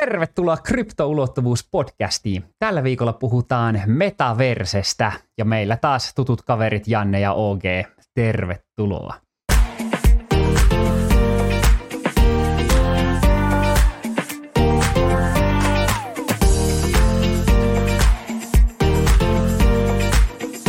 Tervetuloa 0.00 0.56
Kryptoulottuvuus-podcastiin. 0.56 2.44
Tällä 2.58 2.82
viikolla 2.82 3.12
puhutaan 3.12 3.82
metaversestä 3.86 5.12
ja 5.38 5.44
meillä 5.44 5.76
taas 5.76 6.14
tutut 6.14 6.42
kaverit 6.42 6.88
Janne 6.88 7.20
ja 7.20 7.32
OG. 7.32 7.62
Tervetuloa. 8.14 9.14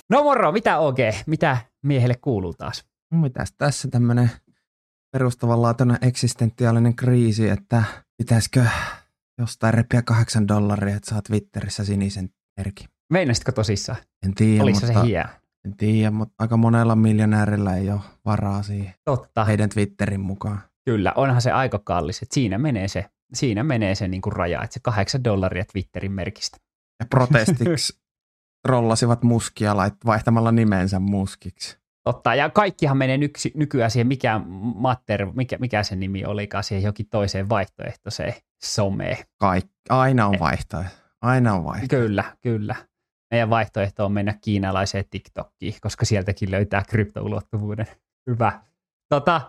No 0.10 0.24
moro, 0.24 0.52
mitä 0.52 0.78
OG? 0.78 0.98
Mitä 1.26 1.58
miehelle 1.84 2.16
kuuluu 2.22 2.54
taas? 2.54 2.86
Mitäs 3.12 3.54
tässä 3.58 3.88
tämmönen 3.88 4.32
perustavanlaatuinen 5.12 5.98
eksistentiaalinen 6.02 6.96
kriisi, 6.96 7.50
että 7.50 7.84
pitäisikö 8.18 8.66
jostain 9.38 9.74
repiä 9.74 10.02
kahdeksan 10.02 10.48
dollaria, 10.48 10.96
että 10.96 11.10
saat 11.10 11.24
Twitterissä 11.24 11.86
sinisen 11.86 12.30
merkin. 12.58 12.88
Meinasitko 13.14 13.52
tosissaan? 13.52 13.98
En 14.26 14.34
tiedä, 14.34 14.64
Oliko 14.64 14.80
mutta, 14.82 15.02
se 15.02 15.08
hieno? 15.08 15.30
en 15.66 15.78
tiedä, 15.78 16.12
mutta 16.12 16.36
aika 16.40 16.58
monella 16.58 16.96
miljonäärillä 16.96 17.76
ei 17.76 17.90
ole 17.92 18.00
varaa 18.26 18.64
siihen 18.64 18.94
Totta. 19.06 19.46
heidän 19.46 19.70
Twitterin 19.70 20.22
mukaan. 20.22 20.62
Kyllä, 20.86 21.14
onhan 21.16 21.42
se 21.42 21.52
aika 21.52 21.80
kallis. 21.80 22.22
Että 22.22 22.34
siinä 22.34 22.58
menee 22.58 22.88
se, 22.88 23.06
siinä 23.34 23.64
menee 23.64 23.96
se 23.96 24.08
niin 24.08 24.22
kuin 24.22 24.34
raja, 24.34 24.64
että 24.64 24.74
se 24.74 24.80
kahdeksan 24.84 25.24
dollaria 25.24 25.66
Twitterin 25.72 26.12
merkistä. 26.12 26.58
Ja 27.00 27.06
protestiksi 27.10 28.00
rollasivat 28.70 29.24
muskia 29.24 29.76
vaihtamalla 30.06 30.52
nimensä 30.52 31.00
muskiksi. 31.00 31.78
Totta, 32.04 32.36
ja 32.36 32.50
kaikkihan 32.50 32.98
menee 32.98 33.18
nyksy, 33.18 33.52
nykyään 33.56 33.92
siihen, 33.92 34.08
mikä 34.08 34.42
Matter, 34.76 35.26
mikä, 35.34 35.58
mikä 35.58 35.84
sen 35.84 36.00
nimi 36.00 36.26
olikaan, 36.26 36.64
siihen 36.64 36.84
jokin 36.84 37.10
toiseen 37.10 37.50
vaihtoehtoiseen 37.50 38.34
someen. 38.64 39.18
Kaik- 39.44 39.72
aina 39.90 40.28
on 40.28 40.36
vaihtoehto. 40.40 40.98
Aina 41.22 41.54
on 41.54 41.64
vaihtoehto. 41.64 41.96
Kyllä, 41.96 42.24
kyllä. 42.42 42.76
Meidän 43.32 43.50
vaihtoehto 43.50 44.06
on 44.06 44.12
mennä 44.12 44.34
kiinalaiseen 44.42 45.06
TikTokkiin, 45.10 45.74
koska 45.82 46.06
sieltäkin 46.06 46.52
löytää 46.52 46.84
kryptoulottuvuuden. 46.90 47.88
Hyvä. 48.30 48.62
Tota, 49.10 49.42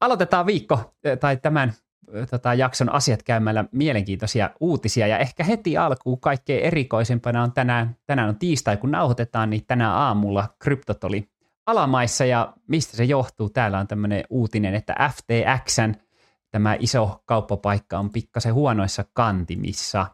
aloitetaan 0.00 0.46
viikko 0.46 0.94
eh, 1.04 1.18
tai 1.18 1.36
tämän 1.36 1.72
eh, 2.12 2.28
tota, 2.28 2.54
jakson 2.54 2.92
asiat 2.92 3.22
käymällä 3.22 3.64
mielenkiintoisia 3.72 4.50
uutisia. 4.60 5.06
Ja 5.06 5.18
ehkä 5.18 5.44
heti 5.44 5.76
alkuun 5.76 6.20
kaikkein 6.20 6.64
erikoisempana 6.64 7.42
on 7.42 7.52
tänään, 7.52 7.96
tänään 8.06 8.28
on 8.28 8.38
tiistai, 8.38 8.76
kun 8.76 8.90
nauhoitetaan, 8.90 9.50
niin 9.50 9.66
tänään 9.66 9.92
aamulla 9.92 10.54
kryptot 10.58 11.04
oli 11.04 11.28
alamaissa 11.66 12.24
ja 12.24 12.52
mistä 12.68 12.96
se 12.96 13.04
johtuu? 13.04 13.50
Täällä 13.50 13.78
on 13.78 13.86
tämmöinen 13.86 14.24
uutinen, 14.30 14.74
että 14.74 14.94
FTXn 15.10 15.94
tämä 16.52 16.76
iso 16.80 17.22
kauppapaikka 17.26 17.98
on 17.98 18.10
pikkasen 18.10 18.54
huonoissa 18.54 19.04
kantimissa. 19.12 20.06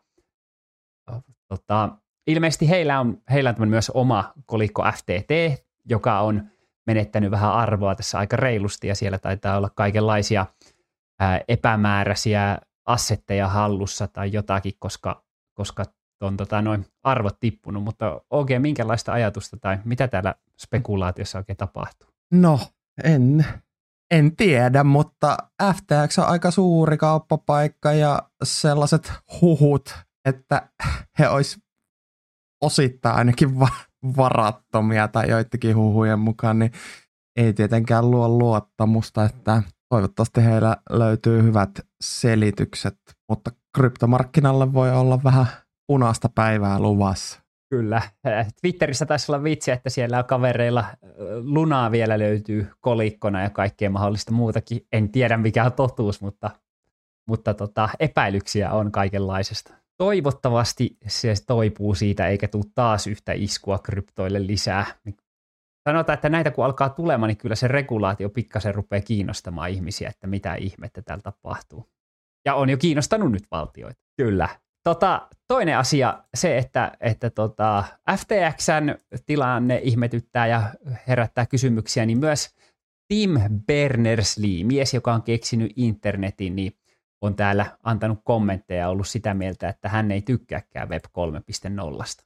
Tota, 1.49 1.89
ilmeisesti 2.27 2.69
heillä 2.69 3.01
on, 3.01 3.23
heillä 3.31 3.55
on 3.59 3.69
myös 3.69 3.91
oma 3.91 4.33
kolikko 4.47 4.83
FTT, 4.83 5.63
joka 5.85 6.21
on 6.21 6.43
menettänyt 6.87 7.31
vähän 7.31 7.53
arvoa 7.53 7.95
tässä 7.95 8.19
aika 8.19 8.37
reilusti 8.37 8.89
ja 8.89 8.95
siellä 8.95 9.19
taitaa 9.19 9.57
olla 9.57 9.71
kaikenlaisia 9.75 10.47
ää, 11.21 11.41
epämääräisiä 11.49 12.59
assetteja 12.87 13.49
hallussa 13.49 14.09
tai 14.09 14.33
jotakin, 14.33 14.73
koska, 14.79 15.25
koska 15.55 15.85
on 16.21 16.37
tota, 16.37 16.63
noin 16.63 16.87
arvot 17.03 17.41
tippunut, 17.41 17.83
mutta 17.83 18.21
oikein 18.31 18.63
minkälaista 18.63 19.13
ajatusta 19.13 19.57
tai 19.61 19.79
mitä 19.85 20.09
täällä 20.09 20.35
spekulaatiossa 20.61 21.39
oikein 21.39 21.57
tapahtuu? 21.57 22.09
No, 22.33 22.61
en, 23.05 23.47
en 24.11 24.37
tiedä, 24.37 24.85
mutta 24.85 25.37
FTX 25.63 26.19
on 26.19 26.27
aika 26.27 26.51
suuri 26.51 26.97
kauppapaikka 26.97 27.93
ja 27.93 28.23
sellaiset 28.45 29.13
huhut, 29.41 29.95
että 30.25 30.69
he 31.19 31.29
olisi 31.29 31.61
osittain 32.61 33.17
ainakin 33.17 33.61
va- 33.61 33.69
varattomia 34.17 35.09
tai 35.09 35.31
joidenkin 35.31 35.77
huhujen 35.77 36.19
mukaan, 36.19 36.59
niin 36.59 36.73
ei 37.37 37.53
tietenkään 37.53 38.11
luo 38.11 38.29
luottamusta, 38.29 39.25
että 39.25 39.63
toivottavasti 39.89 40.45
heillä 40.45 40.77
löytyy 40.91 41.43
hyvät 41.43 41.71
selitykset, 42.01 42.99
mutta 43.29 43.51
kryptomarkkinalle 43.77 44.73
voi 44.73 44.93
olla 44.93 45.23
vähän 45.25 45.47
punaista 45.87 46.29
päivää 46.29 46.81
luvassa. 46.81 47.48
Kyllä. 47.71 48.03
Twitterissä 48.61 49.07
taisi 49.07 49.33
olla 49.33 49.45
vitsi, 49.45 49.71
että 49.71 49.91
siellä 49.91 50.19
on 50.19 50.25
kavereilla 50.25 50.81
äh, 50.81 50.97
lunaa 51.43 51.91
vielä 51.91 52.19
löytyy 52.19 52.71
kolikkona 52.81 53.43
ja 53.43 53.51
kaikkea 53.51 53.91
mahdollista 53.91 54.33
muutakin. 54.33 54.87
En 54.93 55.13
tiedä 55.13 55.37
mikä 55.37 55.65
on 55.65 55.73
totuus, 55.73 56.21
mutta, 56.21 56.51
mutta 57.29 57.55
tota, 57.55 57.89
epäilyksiä 58.01 58.73
on 58.73 58.93
kaikenlaisesta. 58.93 59.75
Toivottavasti 59.97 60.97
se 61.07 61.35
toipuu 61.47 61.95
siitä 61.95 62.29
eikä 62.29 62.49
tule 62.49 62.65
taas 62.75 63.07
yhtä 63.07 63.33
iskua 63.33 63.79
kryptoille 63.79 64.47
lisää. 64.47 64.87
Sanotaan, 65.89 66.15
että 66.15 66.29
näitä 66.29 66.51
kun 66.51 66.65
alkaa 66.65 66.89
tulemaan, 66.89 67.29
niin 67.29 67.37
kyllä 67.37 67.55
se 67.55 67.69
regulaatio 67.69 68.31
pikkasen 68.31 68.75
rupeaa 68.75 69.03
kiinnostamaan 69.03 69.71
ihmisiä, 69.71 70.09
että 70.09 70.27
mitä 70.27 70.55
ihmettä 70.55 71.03
täällä 71.03 71.23
tapahtuu. 71.23 71.91
Ja 72.45 72.55
on 72.55 72.71
jo 72.71 72.77
kiinnostanut 72.77 73.33
nyt 73.33 73.45
valtioita. 73.51 74.01
Kyllä. 74.17 74.49
Tota, 74.89 75.29
toinen 75.49 75.79
asia, 75.79 76.25
se, 76.35 76.59
että, 76.59 76.93
että 77.01 77.31
tota, 77.31 77.85
FTXn 78.17 78.95
tilanne 79.27 79.81
ihmetyttää 79.83 80.47
ja 80.47 80.63
herättää 81.09 81.47
kysymyksiä, 81.47 82.07
niin 82.07 82.19
myös 82.19 82.55
Tim 83.09 83.31
Berners-Lee, 83.67 84.65
mies, 84.65 84.95
joka 84.95 85.13
on 85.13 85.23
keksinyt 85.23 85.73
internetin, 85.77 86.57
niin 86.57 86.73
on 87.21 87.37
täällä 87.37 87.67
antanut 87.83 88.19
kommentteja 88.25 88.81
ja 88.81 88.89
ollut 88.89 89.09
sitä 89.09 89.35
mieltä, 89.35 89.69
että 89.69 89.89
hän 89.89 90.11
ei 90.11 90.23
tykkääkään 90.23 90.89
Web 90.89 91.05
3.0. 91.05 92.25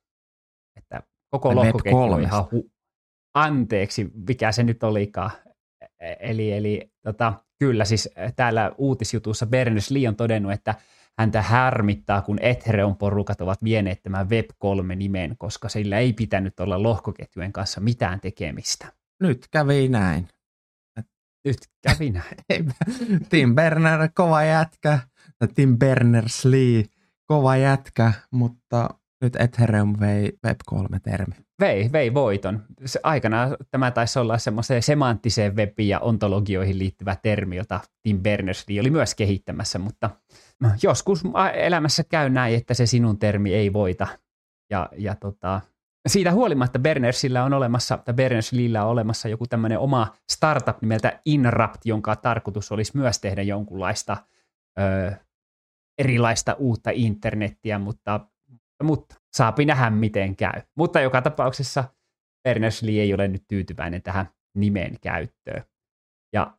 Että 0.76 1.02
koko 1.30 1.54
lohkoketju 1.54 1.98
on 1.98 2.10
3:sta. 2.10 2.26
ihan 2.26 2.44
hu- 2.44 2.70
anteeksi, 3.34 4.10
mikä 4.28 4.52
se 4.52 4.62
nyt 4.62 4.82
olikaan. 4.82 5.30
E- 6.00 6.14
Eli, 6.20 6.52
eli 6.52 6.92
tota, 7.02 7.32
kyllä 7.58 7.84
siis 7.84 8.08
täällä 8.36 8.72
uutisjutussa 8.78 9.46
Berners-Lee 9.46 10.08
on 10.08 10.16
todennut, 10.16 10.52
että 10.52 10.74
häntä 11.18 11.42
harmittaa, 11.42 12.22
kun 12.22 12.38
Ethereum-porukat 12.42 13.40
ovat 13.40 13.64
vieneet 13.64 14.02
tämän 14.02 14.26
Web3-nimen, 14.26 15.36
koska 15.38 15.68
sillä 15.68 15.98
ei 15.98 16.12
pitänyt 16.12 16.60
olla 16.60 16.82
lohkoketjujen 16.82 17.52
kanssa 17.52 17.80
mitään 17.80 18.20
tekemistä. 18.20 18.92
Nyt 19.20 19.48
kävi 19.50 19.88
näin. 19.88 20.28
Nyt 21.44 21.58
kävi 21.82 22.10
näin. 22.10 22.74
Tim 23.30 23.54
Berner, 23.54 24.08
kova 24.14 24.42
jätkä. 24.42 24.98
Tim 25.54 25.78
Berners-Lee, 25.78 26.84
kova 27.26 27.56
jätkä, 27.56 28.12
mutta 28.30 28.88
nyt 29.22 29.36
Ethereum 29.36 30.00
vei 30.00 30.32
Web3-termi. 30.46 31.34
Vei, 31.60 31.92
vei 31.92 32.14
voiton. 32.14 32.62
Se, 32.84 33.00
aikanaan 33.02 33.56
tämä 33.70 33.90
taisi 33.90 34.18
olla 34.18 34.38
semmoiseen 34.38 34.82
semanttiseen 34.82 35.56
webiin 35.56 35.88
ja 35.88 36.00
ontologioihin 36.00 36.78
liittyvä 36.78 37.16
termi, 37.22 37.56
jota 37.56 37.80
Tim 38.02 38.22
Berners-Lee 38.22 38.80
oli 38.80 38.90
myös 38.90 39.14
kehittämässä, 39.14 39.78
mutta 39.78 40.10
joskus 40.82 41.22
elämässä 41.54 42.04
käy 42.04 42.30
näin, 42.30 42.54
että 42.54 42.74
se 42.74 42.86
sinun 42.86 43.18
termi 43.18 43.54
ei 43.54 43.72
voita. 43.72 44.06
Ja, 44.70 44.88
ja 44.96 45.14
tota, 45.14 45.60
siitä 46.08 46.32
huolimatta 46.32 46.78
Bernersillä 46.78 47.44
on 47.44 47.52
olemassa, 47.52 47.98
tai 47.98 48.14
Berners-Leellä 48.14 48.84
on 48.84 48.90
olemassa 48.90 49.28
joku 49.28 49.46
tämmöinen 49.46 49.78
oma 49.78 50.12
startup 50.32 50.82
nimeltä 50.82 51.20
Inrupt, 51.24 51.80
jonka 51.84 52.16
tarkoitus 52.16 52.72
olisi 52.72 52.96
myös 52.96 53.18
tehdä 53.18 53.42
jonkunlaista 53.42 54.16
ö, 54.80 55.12
erilaista 55.98 56.52
uutta 56.58 56.90
internettiä, 56.94 57.78
mutta, 57.78 58.20
mutta 58.82 59.15
saapi 59.32 59.65
nähdä 59.65 59.91
miten 59.91 60.37
käy. 60.37 60.60
Mutta 60.76 61.00
joka 61.00 61.22
tapauksessa 61.22 61.84
Berners-Lee 62.48 63.00
ei 63.00 63.15
ole 63.15 63.28
nyt 63.28 63.43
tyytyväinen 63.48 64.03
tähän 64.03 64.28
nimen 64.56 64.97
käyttöön. 65.00 65.62
Ja 66.32 66.56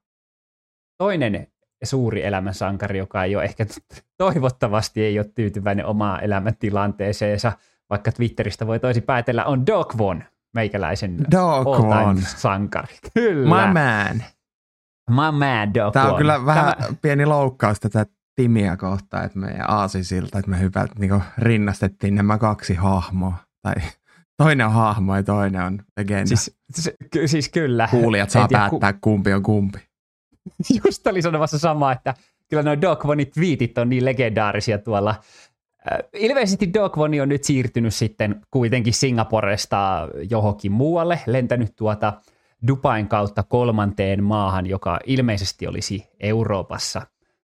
toinen 0.98 1.48
suuri 1.84 2.26
elämänsankari, 2.26 2.98
joka 3.00 3.24
ei 3.24 3.36
ole 3.36 3.44
ehkä 3.44 3.66
toivottavasti 4.24 5.04
ei 5.04 5.20
ole 5.20 5.32
tyytyväinen 5.36 5.86
omaan 5.86 6.24
elämäntilanteeseensa, 6.24 7.52
vaikka 7.90 8.12
Twitteristä 8.12 8.68
voi 8.68 8.80
toisi 8.80 9.02
päätellä, 9.02 9.46
on 9.46 9.66
Doc 9.66 9.98
Von, 9.98 10.24
meikäläisen 10.54 11.18
Doc 11.32 11.66
Von. 11.66 12.22
sankari. 12.22 12.98
Kyllä. 13.14 13.68
My 13.68 13.74
man. 13.74 14.24
My 15.10 15.38
man, 15.40 15.74
Doc 15.74 15.94
Tämä 15.94 16.06
on 16.06 16.12
Von. 16.12 16.18
kyllä 16.18 16.46
vähän 16.46 16.74
Tämä, 16.78 16.96
pieni 17.02 17.26
loukkaus 17.26 17.80
tätä 17.80 18.06
Timiä 18.36 18.78
kohtaan, 18.78 19.26
että 19.26 19.40
meidän 19.40 19.70
aasisilta, 19.70 20.40
että 20.40 20.52
me 20.52 20.60
hyvältä 20.60 20.94
niin 21.00 21.24
rinnastettiin 21.38 22.16
nämä 22.16 22.38
kaksi 22.38 22.74
hahmoa. 22.74 23.38
Tai 23.62 23.74
toinen 24.44 24.68
on 24.68 24.74
hahmo 24.74 25.16
ja 25.16 25.24
toinen 25.24 25.62
on 25.62 25.80
legenda. 25.98 26.26
Siis, 26.26 26.58
ky- 27.12 27.28
siis 27.28 27.50
kyllä. 27.50 27.88
Kuulijat 27.92 28.30
saa 28.30 28.48
tiedä, 28.48 28.70
päättää, 28.70 28.94
kumpi 28.94 29.34
on 29.34 29.44
kumpi. 29.44 29.80
Just 30.86 31.08
oli 31.08 31.22
sanomassa 31.22 31.60
sama, 31.60 31.92
että 31.92 32.14
kyllä 32.50 32.64
nuo 32.64 32.82
Doc 32.82 33.08
Vonin 33.08 33.32
twiitit 33.32 33.78
on 33.78 33.90
niin 33.90 34.06
legendaarisia 34.06 34.78
tuolla. 34.78 35.16
Äh, 35.92 36.00
Ilmeisesti 36.14 36.74
Doc 36.74 36.98
Von 36.98 37.12
on 37.22 37.30
nyt 37.30 37.44
siirtynyt 37.44 37.94
sitten 37.94 38.42
kuitenkin 38.52 38.94
Singaporesta 38.94 40.08
johonkin 40.30 40.72
muualle, 40.72 41.20
lentänyt 41.26 41.76
tuota 41.76 42.14
Dubain 42.68 43.08
kautta 43.08 43.44
kolmanteen 43.44 44.24
maahan, 44.24 44.66
joka 44.66 45.00
ilmeisesti 45.06 45.68
olisi 45.68 46.10
Euroopassa. 46.20 47.02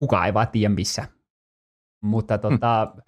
Kuka 0.05 0.25
ei 0.25 0.33
vaan 0.33 0.47
tiedä 0.47 0.73
missä 0.73 1.07
Mutta 2.03 2.37
tota, 2.37 2.93
mm. 2.95 3.01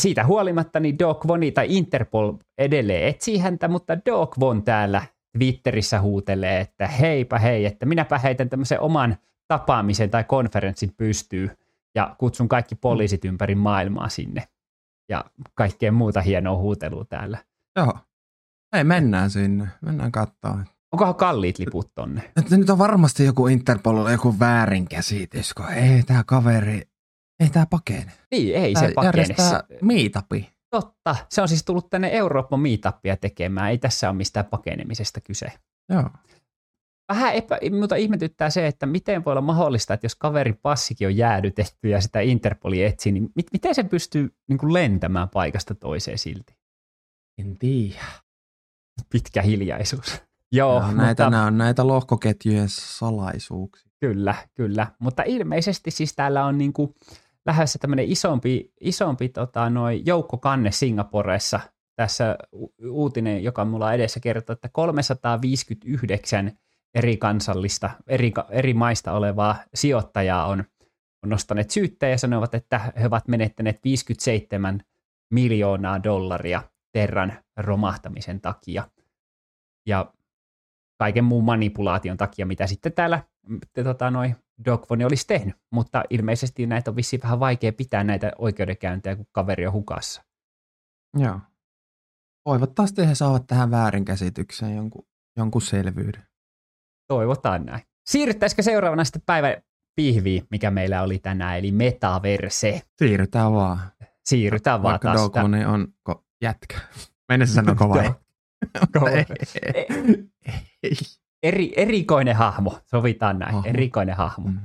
siitä 0.00 0.26
huolimatta 0.26 0.80
niin 0.80 0.98
Doc 0.98 1.26
Voni 1.28 1.52
tai 1.52 1.66
Interpol 1.76 2.32
edelleen 2.58 3.08
etsii 3.08 3.38
häntä, 3.38 3.68
mutta 3.68 3.96
Doc 4.06 4.40
Von 4.40 4.62
täällä 4.62 5.02
Twitterissä 5.38 6.00
huutelee, 6.00 6.60
että 6.60 6.86
heipä 6.86 7.38
hei, 7.38 7.66
että 7.66 7.86
minäpä 7.86 8.18
heitän 8.18 8.48
tämmöisen 8.48 8.80
oman 8.80 9.16
tapaamisen 9.48 10.10
tai 10.10 10.24
konferenssin 10.24 10.94
pystyy 10.96 11.50
ja 11.94 12.16
kutsun 12.18 12.48
kaikki 12.48 12.74
poliisit 12.74 13.24
ympäri 13.24 13.54
maailmaa 13.54 14.08
sinne 14.08 14.48
ja 15.08 15.24
kaikkea 15.54 15.92
muuta 15.92 16.20
hienoa 16.20 16.56
huutelua 16.56 17.04
täällä. 17.04 17.38
Joo. 17.76 17.98
Ei, 18.76 18.84
mennään 18.84 19.30
sinne. 19.30 19.68
Mennään 19.80 20.12
katsoa. 20.12 20.64
Onkohan 20.92 21.14
kalliit 21.14 21.58
liput 21.58 21.94
tonne? 21.94 22.32
Että 22.36 22.56
nyt 22.56 22.70
on 22.70 22.78
varmasti 22.78 23.24
joku 23.24 23.46
Interpol, 23.46 24.06
joku 24.06 24.38
väärinkäsitys, 24.38 25.54
kun 25.54 25.68
ei 25.68 26.02
tämä 26.02 26.24
kaveri, 26.26 26.82
ei 27.40 27.50
tämä 27.50 27.66
pakene. 27.70 28.12
Niin, 28.30 28.54
ei 28.54 28.72
tää 28.72 28.88
se 28.88 28.92
pakene. 28.94 29.08
Järjestää 29.08 29.62
meetupi. 29.82 30.56
Totta. 30.70 31.16
Se 31.28 31.42
on 31.42 31.48
siis 31.48 31.64
tullut 31.64 31.90
tänne 31.90 32.10
Euroopan 32.12 32.60
meetupia 32.60 33.16
tekemään. 33.16 33.70
Ei 33.70 33.78
tässä 33.78 34.08
ole 34.08 34.16
mistään 34.16 34.46
pakenemisesta 34.46 35.20
kyse. 35.20 35.52
Joo. 35.92 36.10
Vähän 37.08 37.34
epä, 37.34 37.58
mutta 37.80 37.96
ihmetyttää 37.96 38.50
se, 38.50 38.66
että 38.66 38.86
miten 38.86 39.24
voi 39.24 39.32
olla 39.32 39.40
mahdollista, 39.40 39.94
että 39.94 40.04
jos 40.04 40.14
kaverin 40.14 40.58
passikin 40.62 41.08
on 41.08 41.16
jäädytetty 41.16 41.88
ja 41.88 42.00
sitä 42.00 42.20
Interpoli 42.20 42.84
etsii, 42.84 43.12
niin 43.12 43.30
mit, 43.34 43.46
miten 43.52 43.74
se 43.74 43.84
pystyy 43.84 44.34
niin 44.48 44.58
kuin 44.58 44.72
lentämään 44.72 45.28
paikasta 45.28 45.74
toiseen 45.74 46.18
silti? 46.18 46.56
En 47.38 47.58
tiedä. 47.58 48.04
Pitkä 49.10 49.42
hiljaisuus. 49.42 50.22
Joo, 50.52 50.76
on, 50.76 50.96
näitä, 50.96 51.24
mutta, 51.24 51.30
nämä 51.30 51.46
on 51.46 51.58
näitä 51.58 51.86
lohkoketjujen 51.86 52.68
salaisuuksia. 52.68 53.92
Kyllä, 54.00 54.34
kyllä. 54.54 54.86
Mutta 54.98 55.22
ilmeisesti 55.26 55.90
siis 55.90 56.14
täällä 56.14 56.44
on 56.44 56.58
niin 56.58 56.72
kuin 56.72 56.94
lähdössä 57.46 57.78
tämmöinen 57.78 58.04
isompi, 58.08 58.72
isompi 58.80 59.28
tota, 59.28 59.70
noi 59.70 60.02
joukkokanne 60.06 60.70
Singaporessa. 60.70 61.60
Tässä 61.96 62.36
uutinen, 62.88 63.44
joka 63.44 63.64
mulla 63.64 63.86
on 63.86 63.94
edessä 63.94 64.20
kertoo, 64.20 64.54
että 64.54 64.68
359 64.68 66.52
eri 66.94 67.16
kansallista, 67.16 67.90
eri, 68.06 68.32
eri 68.50 68.74
maista 68.74 69.12
olevaa 69.12 69.56
sijoittajaa 69.74 70.46
on, 70.46 70.64
on 71.22 71.30
nostaneet 71.30 71.70
syytteen 71.70 72.12
ja 72.12 72.18
sanovat, 72.18 72.54
että 72.54 72.92
he 73.00 73.06
ovat 73.06 73.28
menettäneet 73.28 73.80
57 73.84 74.80
miljoonaa 75.30 76.02
dollaria 76.02 76.62
Terran 76.92 77.32
romahtamisen 77.56 78.40
takia. 78.40 78.88
Ja 79.86 80.12
kaiken 80.98 81.24
muun 81.24 81.44
manipulaation 81.44 82.16
takia, 82.16 82.46
mitä 82.46 82.66
sitten 82.66 82.92
täällä 82.92 83.22
tota, 83.84 84.10
noi 84.10 84.34
Dogvoni 84.64 85.04
olisi 85.04 85.26
tehnyt. 85.26 85.56
Mutta 85.72 86.04
ilmeisesti 86.10 86.66
näitä 86.66 86.90
on 86.90 86.96
vissiin 86.96 87.22
vähän 87.22 87.40
vaikea 87.40 87.72
pitää 87.72 88.04
näitä 88.04 88.32
oikeudenkäyntejä, 88.38 89.16
kun 89.16 89.26
kaveri 89.32 89.66
on 89.66 89.72
hukassa. 89.72 90.24
Joo. 91.18 91.40
Toivottavasti 92.44 93.08
he 93.08 93.14
saavat 93.14 93.46
tähän 93.46 93.70
väärinkäsitykseen 93.70 94.76
jonkun, 94.76 95.06
jonkun 95.36 95.62
selvyyden. 95.62 96.26
Toivotaan 97.08 97.66
näin. 97.66 97.82
Siirryttäisikö 98.06 98.62
seuraavana 98.62 99.04
sitten 99.04 99.22
päivän 99.26 99.62
pihviin, 99.96 100.46
mikä 100.50 100.70
meillä 100.70 101.02
oli 101.02 101.18
tänään, 101.18 101.58
eli 101.58 101.72
metaverse. 101.72 102.82
Siirrytään 102.98 103.52
vaan. 103.52 103.78
Siirrytään 104.24 104.82
vaan 104.82 104.92
Vaikka 104.92 105.14
Dogvoni 105.14 105.64
on 105.64 105.88
ko- 106.10 106.24
jätkä. 106.42 106.80
Mennessä 107.28 107.54
sanoa 107.54 107.74
kova 107.74 108.14
Eri, 111.42 111.72
erikoinen 111.76 112.36
hahmo, 112.36 112.78
sovitaan 112.84 113.38
näin, 113.38 113.54
hahmo. 113.54 113.68
erikoinen 113.68 114.16
hahmo. 114.16 114.48
Mm. 114.48 114.58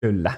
Kyllä. 0.00 0.32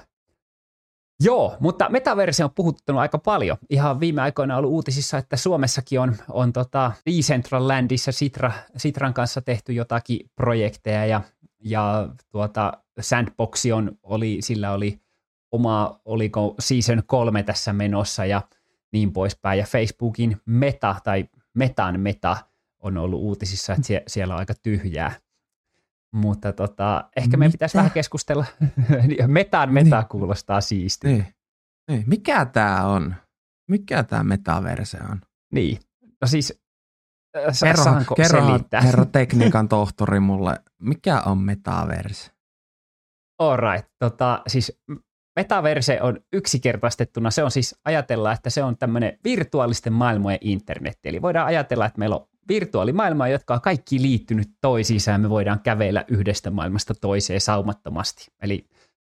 Joo, 1.23 1.57
mutta 1.59 1.89
metaverse 1.89 2.43
on 2.43 2.51
puhuttanut 2.55 3.01
aika 3.01 3.17
paljon. 3.17 3.57
Ihan 3.69 3.99
viime 3.99 4.21
aikoina 4.21 4.53
on 4.53 4.59
ollut 4.59 4.71
uutisissa, 4.71 5.17
että 5.17 5.37
Suomessakin 5.37 5.99
on, 5.99 6.15
on 6.29 6.53
tota 6.53 6.91
Decentralandissa 7.05 8.11
Sitra, 8.11 8.51
Sitran 8.77 9.13
kanssa 9.13 9.41
tehty 9.41 9.73
jotakin 9.73 10.19
projekteja 10.35 11.05
ja, 11.05 11.21
ja 11.63 12.09
tuota 12.31 12.73
Sandboxi 12.99 13.71
on, 13.71 13.97
oli, 14.03 14.37
sillä 14.39 14.71
oli 14.71 14.99
oma, 15.51 15.99
oliko 16.05 16.55
season 16.59 17.03
kolme 17.05 17.43
tässä 17.43 17.73
menossa 17.73 18.25
ja 18.25 18.41
niin 18.91 19.13
poispäin. 19.13 19.59
Ja 19.59 19.65
Facebookin 19.65 20.41
meta 20.45 20.95
tai 21.03 21.25
metan 21.53 21.99
meta 21.99 22.37
on 22.85 22.97
ollut 22.97 23.21
uutisissa, 23.21 23.73
että 23.73 23.87
sie, 23.87 24.03
siellä 24.07 24.33
on 24.33 24.39
aika 24.39 24.53
tyhjää. 24.63 25.11
Mutta 26.15 26.53
tota, 26.53 27.09
ehkä 27.15 27.37
meidän 27.37 27.51
pitäisi 27.51 27.77
vähän 27.77 27.91
keskustella. 27.91 28.45
metan 29.27 29.73
meta 29.73 29.99
niin. 29.99 30.07
kuulostaa 30.09 30.61
siistiä. 30.61 31.09
Niin. 31.09 31.25
niin. 31.91 32.03
Mikä 32.07 32.45
tämä 32.45 32.85
on? 32.85 33.15
Mikä 33.69 34.03
tämä 34.03 34.23
metaverse 34.23 34.97
on? 35.11 35.21
Niin. 35.53 35.79
No 36.21 36.27
siis, 36.27 36.61
kerro, 37.63 37.83
saanko 37.83 38.15
kerro, 38.15 38.47
selittää? 38.47 38.81
Herra 38.81 39.05
tekniikan 39.05 39.69
tohtori 39.69 40.19
mulle, 40.19 40.63
mikä 40.81 41.21
on 41.21 41.37
metaverse? 41.37 42.31
Alright, 43.39 43.87
tota, 43.99 44.41
siis 44.47 44.81
metaverse 45.35 46.01
on 46.01 46.19
yksinkertaistettuna, 46.33 47.31
se 47.31 47.43
on 47.43 47.51
siis 47.51 47.75
ajatella, 47.85 48.31
että 48.31 48.49
se 48.49 48.63
on 48.63 48.77
tämmöinen 48.77 49.19
virtuaalisten 49.23 49.93
maailmojen 49.93 50.39
internet. 50.41 50.99
Eli 51.03 51.21
voidaan 51.21 51.47
ajatella, 51.47 51.85
että 51.85 51.99
meillä 51.99 52.15
on 52.15 52.27
virtuaalimaailmaa, 52.47 53.27
jotka 53.27 53.53
on 53.53 53.61
kaikki 53.61 54.01
liittynyt 54.01 54.49
toisiinsa 54.61 55.11
ja 55.11 55.17
me 55.17 55.29
voidaan 55.29 55.59
kävellä 55.59 56.05
yhdestä 56.07 56.51
maailmasta 56.51 56.93
toiseen 56.95 57.41
saumattomasti. 57.41 58.27
Eli 58.41 58.67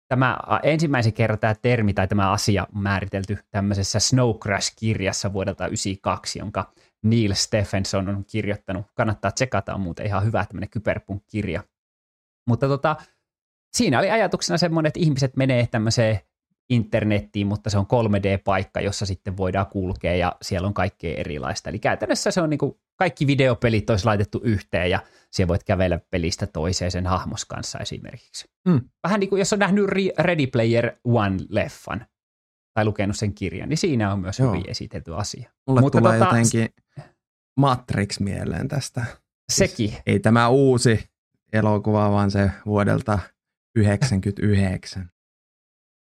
tämä 0.09 0.39
ensimmäisen 0.63 1.13
kerran 1.13 1.39
tämä 1.39 1.55
termi 1.55 1.95
tai 1.95 2.09
tämä 2.09 2.33
asia 2.33 2.67
on 2.75 2.83
määritelty 2.83 3.39
tämmöisessä 3.51 4.01
Snow 4.01 4.35
Crash-kirjassa 4.35 5.33
vuodelta 5.33 5.65
1992, 5.65 6.39
jonka 6.39 6.73
Neil 7.03 7.35
Stephenson 7.35 8.09
on 8.09 8.25
kirjoittanut. 8.25 8.87
Kannattaa 8.95 9.31
tsekata, 9.31 9.75
on 9.75 9.81
muuten 9.81 10.07
ihan 10.07 10.25
hyvä 10.25 10.47
tämmöinen 10.47 10.71
kyberpunk-kirja. 10.71 11.63
Mutta 12.49 12.69
tota, 12.69 12.97
siinä 13.77 13.99
oli 13.99 14.11
ajatuksena 14.11 14.59
semmoinen, 14.59 14.89
että 14.89 15.01
ihmiset 15.01 15.37
menee 15.37 15.67
tämmöiseen 15.67 16.21
internettiin, 16.71 17.47
mutta 17.47 17.71
se 17.71 17.79
on 17.79 17.87
3D-paikka, 17.87 18.81
jossa 18.81 19.07
sitten 19.07 19.37
voidaan 19.37 19.67
kulkea 19.67 20.17
ja 20.17 20.37
siellä 20.43 20.69
on 20.69 20.75
kaikkea 20.75 21.17
erilaista. 21.17 21.71
Eli 21.71 21.79
käytännössä 21.79 22.31
se 22.31 22.41
on 22.41 22.51
niin 22.51 22.59
kuin 22.59 22.79
kaikki 22.97 23.27
videopelit 23.27 23.91
olisi 23.91 24.05
laitettu 24.05 24.41
yhteen 24.45 24.91
ja 24.91 25.01
siellä 25.31 25.49
voit 25.49 25.65
kävellä 25.65 26.01
pelistä 26.11 26.47
toiseen 26.47 26.91
sen 26.91 27.07
hahmos 27.07 27.45
kanssa 27.45 27.79
esimerkiksi. 27.79 28.49
Mm. 28.69 28.81
Vähän 29.03 29.21
niin 29.21 29.31
kuin 29.31 29.39
jos 29.39 29.53
on 29.53 29.59
nähnyt 29.59 29.85
Ready 30.19 30.47
Player 30.47 30.93
One-leffan 31.09 32.05
tai 32.75 32.85
lukenut 32.85 33.17
sen 33.17 33.35
kirjan, 33.35 33.69
niin 33.69 33.79
siinä 33.79 34.13
on 34.13 34.21
myös 34.21 34.39
Joo. 34.39 34.53
hyvin 34.53 34.71
esitelty 34.71 35.15
asia. 35.15 35.51
Mulle 35.67 35.81
Mutta 35.81 35.99
tulee 35.99 36.19
tota, 36.19 36.31
jotenkin 36.31 36.69
Matrix 37.57 38.21
mieleen 38.21 38.69
tästä. 38.69 39.05
Sekin. 39.53 39.89
Siis 39.89 40.03
ei 40.07 40.21
tämä 40.21 40.49
uusi 40.49 41.09
elokuva, 41.53 42.11
vaan 42.11 42.31
se 42.31 42.51
vuodelta 42.67 43.19
99. 43.77 45.11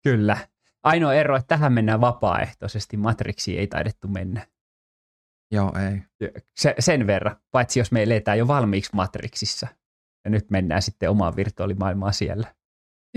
Kyllä. 0.04 0.38
Ainoa 0.84 1.14
ero, 1.14 1.36
että 1.36 1.48
tähän 1.48 1.74
mennään 1.74 2.02
vapaaehtoisesti. 2.02 2.98
Matrixiin 2.98 3.60
ei 3.60 3.68
taidettu 3.68 4.08
mennä. 4.08 4.48
Joo, 5.52 5.74
ei. 5.78 6.32
Se, 6.56 6.76
sen 6.80 7.08
verran, 7.08 7.36
paitsi 7.52 7.80
jos 7.80 7.92
me 7.92 8.04
eletään 8.04 8.38
jo 8.38 8.48
valmiiksi 8.48 8.96
Matrixissa. 8.96 9.68
Ja 10.26 10.32
nyt 10.32 10.52
mennään 10.52 10.82
sitten 10.82 11.10
omaan 11.10 11.36
virtuaalimaailmaan 11.36 12.14
siellä. 12.14 12.56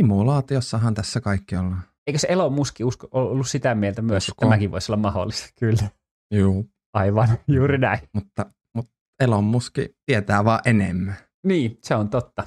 Simulaatiossahan 0.00 0.94
tässä 0.94 1.20
kaikki 1.20 1.56
ollaan. 1.56 1.82
Eikö 2.06 2.18
se 2.18 2.26
Elon 2.30 2.52
Musk 2.52 2.76
usko, 2.84 3.08
ollut 3.10 3.48
sitä 3.48 3.74
mieltä 3.74 4.02
myös, 4.02 4.22
Usko. 4.22 4.32
että 4.32 4.40
tämäkin 4.40 4.70
voisi 4.70 4.92
olla 4.92 5.02
mahdollista? 5.02 5.48
Kyllä. 5.58 5.88
Joo. 6.30 6.64
Aivan, 6.94 7.28
juuri 7.56 7.78
näin. 7.78 8.00
Mutta, 8.12 8.46
mutta 8.74 8.92
Elon 9.20 9.44
Musk 9.44 9.74
tietää 10.06 10.44
vaan 10.44 10.60
enemmän. 10.64 11.16
Niin, 11.46 11.78
se 11.82 11.94
on 11.94 12.08
totta. 12.08 12.46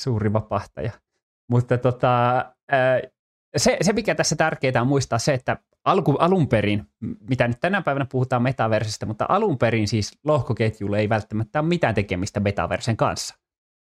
Suuri 0.00 0.32
vapahtaja. 0.32 0.92
Mutta 1.50 1.78
tota, 1.78 2.44
se, 3.56 3.76
se, 3.80 3.92
mikä 3.92 4.14
tässä 4.14 4.36
tärkeää 4.36 4.80
on 4.80 4.86
muistaa 4.86 5.18
se, 5.18 5.34
että 5.34 5.56
alku, 5.84 6.12
alun 6.12 6.48
perin, 6.48 6.86
mitä 7.28 7.48
nyt 7.48 7.60
tänä 7.60 7.82
päivänä 7.82 8.06
puhutaan 8.12 8.42
metaversista, 8.42 9.06
mutta 9.06 9.26
alun 9.28 9.58
perin 9.58 9.88
siis 9.88 10.18
lohkoketjulle 10.24 10.98
ei 10.98 11.08
välttämättä 11.08 11.60
ole 11.60 11.68
mitään 11.68 11.94
tekemistä 11.94 12.40
metaversen 12.40 12.96
kanssa. 12.96 13.34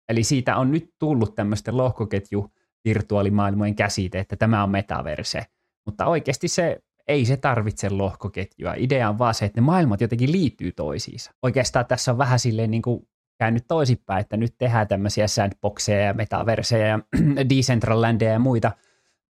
Eli 0.09 0.23
siitä 0.23 0.57
on 0.57 0.71
nyt 0.71 0.93
tullut 0.99 1.35
tämmöisten 1.35 1.77
lohkoketju 1.77 2.53
virtuaalimaailmojen 2.85 3.75
käsite, 3.75 4.19
että 4.19 4.35
tämä 4.35 4.63
on 4.63 4.69
metaverse. 4.69 5.45
Mutta 5.85 6.05
oikeasti 6.05 6.47
se 6.47 6.79
ei 7.07 7.25
se 7.25 7.37
tarvitse 7.37 7.89
lohkoketjua. 7.89 8.73
Idea 8.77 9.09
on 9.09 9.17
vaan 9.19 9.33
se, 9.33 9.45
että 9.45 9.61
ne 9.61 9.65
maailmat 9.65 10.01
jotenkin 10.01 10.31
liittyy 10.31 10.71
toisiinsa. 10.71 11.31
Oikeastaan 11.43 11.85
tässä 11.85 12.11
on 12.11 12.17
vähän 12.17 12.39
silleen 12.39 12.71
niin 12.71 12.81
kuin 12.81 13.07
käynyt 13.39 13.63
toisinpäin, 13.67 14.21
että 14.21 14.37
nyt 14.37 14.55
tehdään 14.57 14.87
tämmöisiä 14.87 15.27
sandboxeja 15.27 16.01
ja 16.01 16.13
metaverseja 16.13 16.87
ja 16.87 16.99
Decentralandia 17.49 18.31
ja 18.31 18.39
muita– 18.39 18.71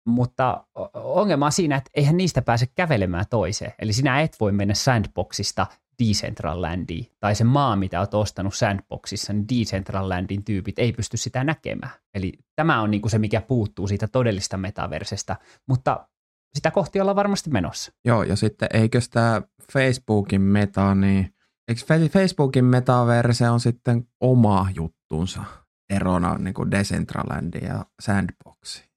mutta 0.05 0.65
ongelma 0.93 1.45
on 1.45 1.51
siinä, 1.51 1.75
että 1.75 1.91
eihän 1.93 2.17
niistä 2.17 2.41
pääse 2.41 2.67
kävelemään 2.75 3.25
toiseen. 3.29 3.73
Eli 3.79 3.93
sinä 3.93 4.21
et 4.21 4.37
voi 4.39 4.51
mennä 4.51 4.73
Sandboxista 4.73 5.67
Decentralandiin, 5.99 7.11
tai 7.19 7.35
se 7.35 7.43
maa, 7.43 7.75
mitä 7.75 7.99
olet 7.99 8.13
ostanut 8.13 8.55
Sandboxissa, 8.55 9.33
niin 9.33 9.45
Decentralandin 9.47 10.43
tyypit 10.43 10.79
ei 10.79 10.93
pysty 10.93 11.17
sitä 11.17 11.43
näkemään. 11.43 11.91
Eli 12.13 12.33
tämä 12.55 12.81
on 12.81 12.91
niin 12.91 13.09
se, 13.09 13.19
mikä 13.19 13.41
puuttuu 13.41 13.87
siitä 13.87 14.07
todellista 14.07 14.57
metaversesta. 14.57 15.35
Mutta 15.67 16.07
sitä 16.53 16.71
kohti 16.71 17.01
ollaan 17.01 17.15
varmasti 17.15 17.49
menossa. 17.49 17.91
Joo, 18.05 18.23
ja 18.23 18.35
sitten 18.35 18.69
eikö 18.73 18.99
tämä 19.11 19.41
Facebookin 19.71 20.41
meta, 20.41 20.95
niin 20.95 21.35
eikö 21.67 21.81
Facebookin 22.09 22.65
metaverse 22.65 23.49
on 23.49 23.59
sitten 23.59 24.07
oma 24.21 24.67
juttunsa 24.75 25.43
erona 25.89 26.37
niin 26.37 26.53
kuin 26.53 26.71
Decentralandin 26.71 27.67
ja 27.67 27.85
Sandboxin? 28.01 28.92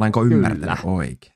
Olenko 0.00 0.24
ymmärtänyt 0.24 0.60
Kyllä. 0.60 0.94
oikein? 0.94 1.32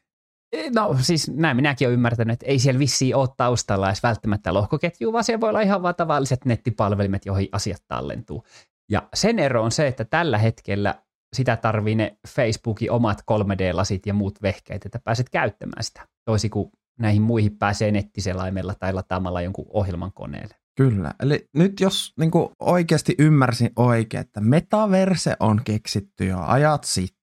E, 0.53 0.71
no 0.75 0.97
siis 1.01 1.31
näin 1.31 1.57
minäkin 1.57 1.89
olen 1.89 1.95
ymmärtänyt, 1.95 2.33
että 2.33 2.47
ei 2.47 2.59
siellä 2.59 2.79
vissiin 2.79 3.17
ole 3.17 3.29
taustalla 3.37 3.89
edes 3.89 4.03
välttämättä 4.03 4.55
lohkoketju, 4.55 5.13
vaan 5.13 5.25
siellä 5.25 5.41
voi 5.41 5.49
olla 5.49 5.61
ihan 5.61 5.83
vaan 5.83 5.95
tavalliset 5.95 6.45
nettipalvelimet, 6.45 7.27
joihin 7.27 7.49
asiat 7.53 7.83
tallentuu. 7.89 8.45
Ja 8.91 9.09
sen 9.15 9.39
ero 9.39 9.63
on 9.63 9.71
se, 9.71 9.87
että 9.87 10.05
tällä 10.05 10.39
hetkellä 10.39 10.95
sitä 11.37 11.57
tarvii 11.57 11.95
ne 11.95 12.19
Facebookin 12.29 12.91
omat 12.91 13.21
3D-lasit 13.21 14.07
ja 14.07 14.15
muut 14.15 14.43
vehkeet, 14.43 14.87
että 14.87 14.99
pääset 14.99 15.31
käyttämään 15.31 15.85
sitä. 15.85 16.07
Toisin 16.25 16.51
kuin 16.51 16.71
näihin 16.99 17.23
muihin 17.23 17.59
pääsee 17.59 17.91
nettiselaimella 17.91 18.75
tai 18.75 18.93
lataamalla 18.93 19.43
jonkun 19.43 19.67
ohjelman 19.73 20.13
koneelle. 20.13 20.55
Kyllä. 20.77 21.15
Eli 21.21 21.49
nyt 21.55 21.81
jos 21.81 22.13
niin 22.19 22.31
oikeasti 22.61 23.15
ymmärsin 23.19 23.71
oikein, 23.77 24.21
että 24.21 24.41
metaverse 24.41 25.37
on 25.41 25.61
keksitty 25.65 26.25
jo 26.25 26.39
ajat 26.41 26.85
sitten. 26.85 27.14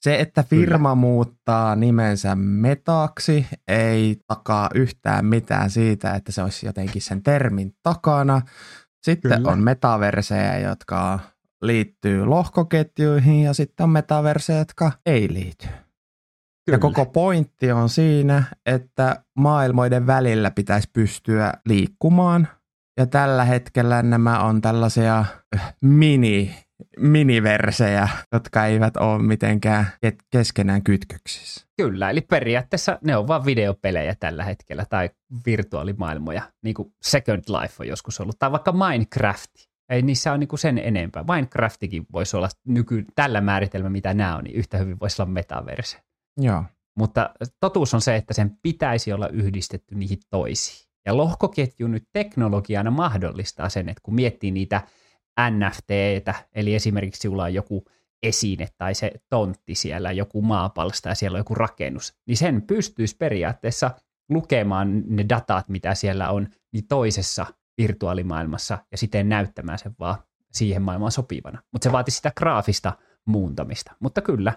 Se, 0.00 0.20
että 0.20 0.42
firma 0.42 0.88
Kyllä. 0.88 0.94
muuttaa 0.94 1.76
nimensä 1.76 2.34
metaksi, 2.36 3.46
ei 3.68 4.16
takaa 4.26 4.70
yhtään 4.74 5.24
mitään 5.24 5.70
siitä, 5.70 6.14
että 6.14 6.32
se 6.32 6.42
olisi 6.42 6.66
jotenkin 6.66 7.02
sen 7.02 7.22
termin 7.22 7.74
takana. 7.82 8.42
Sitten 9.02 9.32
Kyllä. 9.32 9.52
on 9.52 9.58
metaverseja, 9.58 10.58
jotka 10.58 11.18
liittyy 11.62 12.24
lohkoketjuihin 12.24 13.42
ja 13.42 13.54
sitten 13.54 13.84
on 13.84 13.90
metaverseja, 13.90 14.58
jotka 14.58 14.92
ei 15.06 15.32
liity. 15.32 15.66
Kyllä. 15.66 16.76
Ja 16.76 16.78
koko 16.78 17.06
pointti 17.06 17.72
on 17.72 17.88
siinä, 17.88 18.44
että 18.66 19.24
maailmoiden 19.38 20.06
välillä 20.06 20.50
pitäisi 20.50 20.90
pystyä 20.92 21.52
liikkumaan. 21.66 22.48
Ja 22.96 23.06
tällä 23.06 23.44
hetkellä 23.44 24.02
nämä 24.02 24.40
on 24.40 24.60
tällaisia 24.60 25.24
äh, 25.56 25.74
mini, 25.80 26.54
miniversejä, 26.98 28.08
jotka 28.32 28.66
eivät 28.66 28.96
ole 28.96 29.22
mitenkään 29.22 29.86
keskenään 30.30 30.82
kytköksissä. 30.82 31.66
Kyllä, 31.76 32.10
eli 32.10 32.20
periaatteessa 32.20 32.98
ne 33.04 33.16
on 33.16 33.28
vain 33.28 33.44
videopelejä 33.44 34.14
tällä 34.14 34.44
hetkellä 34.44 34.84
tai 34.90 35.10
virtuaalimaailmoja, 35.46 36.42
niin 36.64 36.74
kuin 36.74 36.94
Second 37.02 37.42
Life 37.48 37.74
on 37.78 37.88
joskus 37.88 38.20
ollut, 38.20 38.38
tai 38.38 38.52
vaikka 38.52 38.72
Minecraft. 38.72 39.50
Ei 39.88 40.02
niissä 40.02 40.30
ole 40.30 40.38
niin 40.38 40.48
sen 40.58 40.78
enempää. 40.78 41.24
Minecraftikin 41.34 42.06
voisi 42.12 42.36
olla 42.36 42.48
nyky, 42.66 43.04
tällä 43.14 43.40
määritelmä, 43.40 43.90
mitä 43.90 44.14
nämä 44.14 44.36
on, 44.36 44.44
niin 44.44 44.56
yhtä 44.56 44.78
hyvin 44.78 45.00
voisi 45.00 45.22
olla 45.22 45.32
metaverse. 45.32 45.98
Joo. 46.40 46.64
Mutta 46.98 47.30
totuus 47.60 47.94
on 47.94 48.00
se, 48.00 48.16
että 48.16 48.34
sen 48.34 48.56
pitäisi 48.62 49.12
olla 49.12 49.28
yhdistetty 49.28 49.94
niihin 49.94 50.18
toisiin. 50.30 50.88
Ja 51.06 51.16
lohkoketju 51.16 51.88
nyt 51.88 52.04
teknologiana 52.12 52.90
mahdollistaa 52.90 53.68
sen, 53.68 53.88
että 53.88 54.00
kun 54.02 54.14
miettii 54.14 54.50
niitä 54.50 54.80
NFTtä, 55.50 56.34
eli 56.54 56.74
esimerkiksi 56.74 57.20
sinulla 57.20 57.44
on 57.44 57.54
joku 57.54 57.84
esine 58.22 58.68
tai 58.78 58.94
se 58.94 59.12
tontti 59.30 59.74
siellä, 59.74 60.12
joku 60.12 60.42
maapalsta 60.42 61.08
ja 61.08 61.14
siellä 61.14 61.36
on 61.36 61.40
joku 61.40 61.54
rakennus, 61.54 62.14
niin 62.26 62.36
sen 62.36 62.62
pystyisi 62.62 63.16
periaatteessa 63.16 63.90
lukemaan 64.28 65.02
ne 65.06 65.26
datat, 65.28 65.68
mitä 65.68 65.94
siellä 65.94 66.30
on, 66.30 66.48
niin 66.72 66.86
toisessa 66.86 67.46
virtuaalimaailmassa 67.78 68.78
ja 68.90 68.98
siten 68.98 69.28
näyttämään 69.28 69.78
sen 69.78 69.94
vaan 69.98 70.16
siihen 70.52 70.82
maailmaan 70.82 71.12
sopivana. 71.12 71.62
Mutta 71.72 71.84
se 71.84 71.92
vaatii 71.92 72.12
sitä 72.12 72.32
graafista 72.36 72.92
muuntamista. 73.24 73.92
Mutta 74.00 74.20
kyllä, 74.20 74.52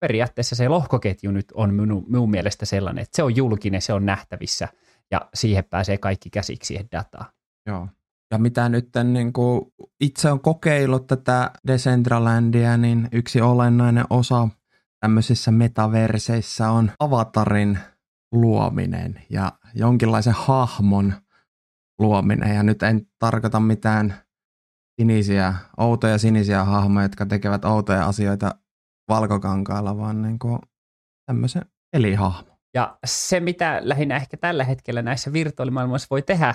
periaatteessa 0.00 0.56
se 0.56 0.68
lohkoketju 0.68 1.30
nyt 1.30 1.52
on 1.54 1.74
minun, 1.74 2.04
minun 2.08 2.30
mielestä 2.30 2.66
sellainen, 2.66 3.02
että 3.02 3.16
se 3.16 3.22
on 3.22 3.36
julkinen, 3.36 3.82
se 3.82 3.92
on 3.92 4.06
nähtävissä 4.06 4.68
ja 5.10 5.28
siihen 5.34 5.64
pääsee 5.64 5.98
kaikki 5.98 6.30
käsiksi 6.30 6.66
siihen 6.66 6.88
dataan. 6.92 7.26
Joo. 7.66 7.88
Ja 8.30 8.38
mitä 8.38 8.68
nyt 8.68 8.88
niin 9.04 9.32
kuin 9.32 9.72
itse 10.00 10.30
on 10.30 10.40
kokeillut 10.40 11.06
tätä 11.06 11.50
Decentralandia, 11.66 12.76
niin 12.76 13.08
yksi 13.12 13.40
olennainen 13.40 14.04
osa 14.10 14.48
tämmöisissä 15.00 15.50
metaverseissa 15.50 16.70
on 16.70 16.90
avatarin 17.00 17.78
luominen 18.32 19.22
ja 19.30 19.52
jonkinlaisen 19.74 20.34
hahmon 20.36 21.14
luominen. 21.98 22.54
Ja 22.54 22.62
nyt 22.62 22.82
en 22.82 23.06
tarkoita 23.18 23.60
mitään 23.60 24.14
sinisiä, 25.00 25.54
outoja 25.76 26.18
sinisiä 26.18 26.64
hahmoja, 26.64 27.04
jotka 27.04 27.26
tekevät 27.26 27.64
outoja 27.64 28.06
asioita 28.06 28.54
valkokankaalla, 29.08 29.96
vaan 29.96 30.22
niin 30.22 30.38
kuin 30.38 30.58
tämmöisen 31.26 31.62
elihahmo. 31.92 32.58
Ja 32.74 32.98
se, 33.06 33.40
mitä 33.40 33.80
lähinnä 33.82 34.16
ehkä 34.16 34.36
tällä 34.36 34.64
hetkellä 34.64 35.02
näissä 35.02 35.32
virtuaalimaailmoissa 35.32 36.06
voi 36.10 36.22
tehdä, 36.22 36.54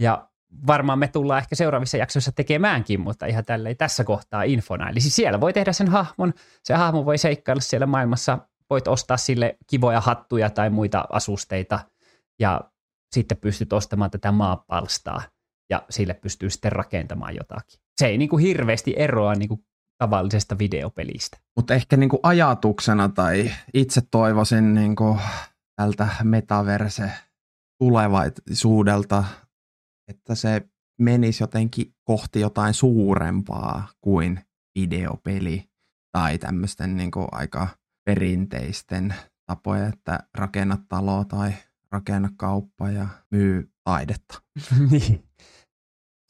ja 0.00 0.30
varmaan 0.66 0.98
me 0.98 1.08
tullaan 1.08 1.38
ehkä 1.38 1.54
seuraavissa 1.54 1.96
jaksoissa 1.96 2.32
tekemäänkin, 2.32 3.00
mutta 3.00 3.26
ihan 3.26 3.44
tälle 3.44 3.74
tässä 3.74 4.04
kohtaa 4.04 4.42
infona. 4.42 4.90
Eli 4.90 5.00
siis 5.00 5.16
siellä 5.16 5.40
voi 5.40 5.52
tehdä 5.52 5.72
sen 5.72 5.88
hahmon, 5.88 6.32
se 6.62 6.74
hahmo 6.74 7.04
voi 7.04 7.18
seikkailla 7.18 7.60
siellä 7.60 7.86
maailmassa, 7.86 8.38
voit 8.70 8.88
ostaa 8.88 9.16
sille 9.16 9.56
kivoja 9.66 10.00
hattuja 10.00 10.50
tai 10.50 10.70
muita 10.70 11.04
asusteita, 11.10 11.80
ja 12.40 12.60
sitten 13.14 13.38
pystyt 13.38 13.72
ostamaan 13.72 14.10
tätä 14.10 14.32
maapalstaa, 14.32 15.22
ja 15.70 15.82
sille 15.90 16.14
pystyy 16.14 16.50
sitten 16.50 16.72
rakentamaan 16.72 17.36
jotakin. 17.36 17.80
Se 18.00 18.06
ei 18.06 18.18
niin 18.18 18.28
kuin 18.28 18.42
hirveästi 18.42 18.94
eroa 18.96 19.34
niin 19.34 19.48
kuin 19.48 19.60
tavallisesta 19.98 20.58
videopelistä. 20.58 21.38
Mutta 21.56 21.74
ehkä 21.74 21.96
niin 21.96 22.08
kuin 22.08 22.20
ajatuksena 22.22 23.08
tai 23.08 23.50
itse 23.74 24.02
toivoisin 24.10 24.74
niin 24.74 24.96
kuin 24.96 25.20
tältä 25.76 26.08
metaverse 26.22 27.10
tulevaisuudelta, 27.78 29.24
että 30.08 30.34
se 30.34 30.62
menisi 31.00 31.42
jotenkin 31.42 31.94
kohti 32.04 32.40
jotain 32.40 32.74
suurempaa 32.74 33.88
kuin 34.00 34.40
videopeli 34.78 35.64
tai 36.12 36.38
tämmöisten 36.38 36.96
niin 36.96 37.10
kuin 37.10 37.28
aika 37.32 37.68
perinteisten 38.04 39.14
tapoja, 39.46 39.86
että 39.86 40.18
rakenna 40.34 40.78
talo 40.88 41.24
tai 41.24 41.52
rakenna 41.92 42.28
kauppa 42.36 42.90
ja 42.90 43.08
myy 43.30 43.70
taidetta. 43.84 44.42
niin. 44.90 45.24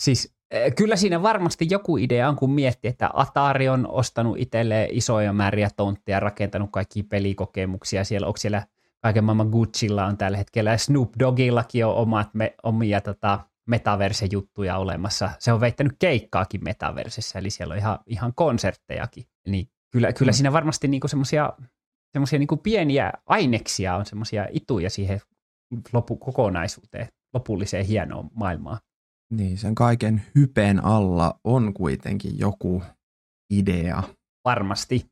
Siis 0.03 0.37
Eh, 0.51 0.75
kyllä 0.75 0.97
siinä 0.97 1.23
varmasti 1.23 1.67
joku 1.71 1.97
idea 1.97 2.29
on, 2.29 2.37
kun 2.37 2.53
miettii, 2.53 2.89
että 2.89 3.11
Atari 3.15 3.69
on 3.69 3.87
ostanut 3.89 4.39
itselleen 4.39 4.89
isoja 4.93 5.33
määriä 5.33 5.71
tontteja, 5.77 6.21
rakentanut 6.21 6.71
kaikki 6.73 7.03
pelikokemuksia. 7.03 8.05
Siellä 8.05 8.27
onko 8.27 8.37
siellä 8.37 8.63
kaiken 9.03 9.25
maailman 9.25 9.49
Gucciilla 9.49 10.07
on 10.07 10.17
tällä 10.17 10.39
hetkellä, 10.39 10.71
ja 10.71 10.79
Snoop 10.79 11.11
Doggillakin 11.19 11.87
on 11.87 11.95
omat 11.95 12.35
me, 12.35 12.55
omia 12.63 13.01
tota, 13.01 13.41
metaverse-juttuja 13.67 14.77
olemassa. 14.77 15.31
Se 15.39 15.53
on 15.53 15.61
veittänyt 15.61 15.93
keikkaakin 15.99 16.65
metaversessä, 16.65 17.39
eli 17.39 17.51
siellä 17.51 17.73
on 17.73 17.79
ihan, 17.79 17.99
ihan 18.07 18.33
konserttejakin. 18.35 19.25
Eli 19.47 19.69
kyllä, 19.93 20.13
kyllä 20.13 20.31
mm. 20.31 20.35
siinä 20.35 20.53
varmasti 20.53 20.89
niinku 20.89 21.09
semmoisia 21.09 21.53
semmoisia 22.17 22.39
niinku 22.39 22.57
pieniä 22.57 23.13
aineksia 23.27 23.97
on 23.97 24.07
semmoisia 24.07 24.47
ituja 24.51 24.91
siihen 24.91 25.21
lopu, 25.93 26.17
kokonaisuuteen, 26.17 27.09
lopulliseen 27.35 27.87
hienoon 27.87 28.31
maailmaan. 28.35 28.79
Niin, 29.31 29.59
sen 29.59 29.75
kaiken 29.75 30.23
hypen 30.35 30.85
alla 30.85 31.41
on 31.45 31.75
kuitenkin 31.75 32.39
joku 32.39 32.83
idea. 33.51 34.03
Varmasti 34.45 35.07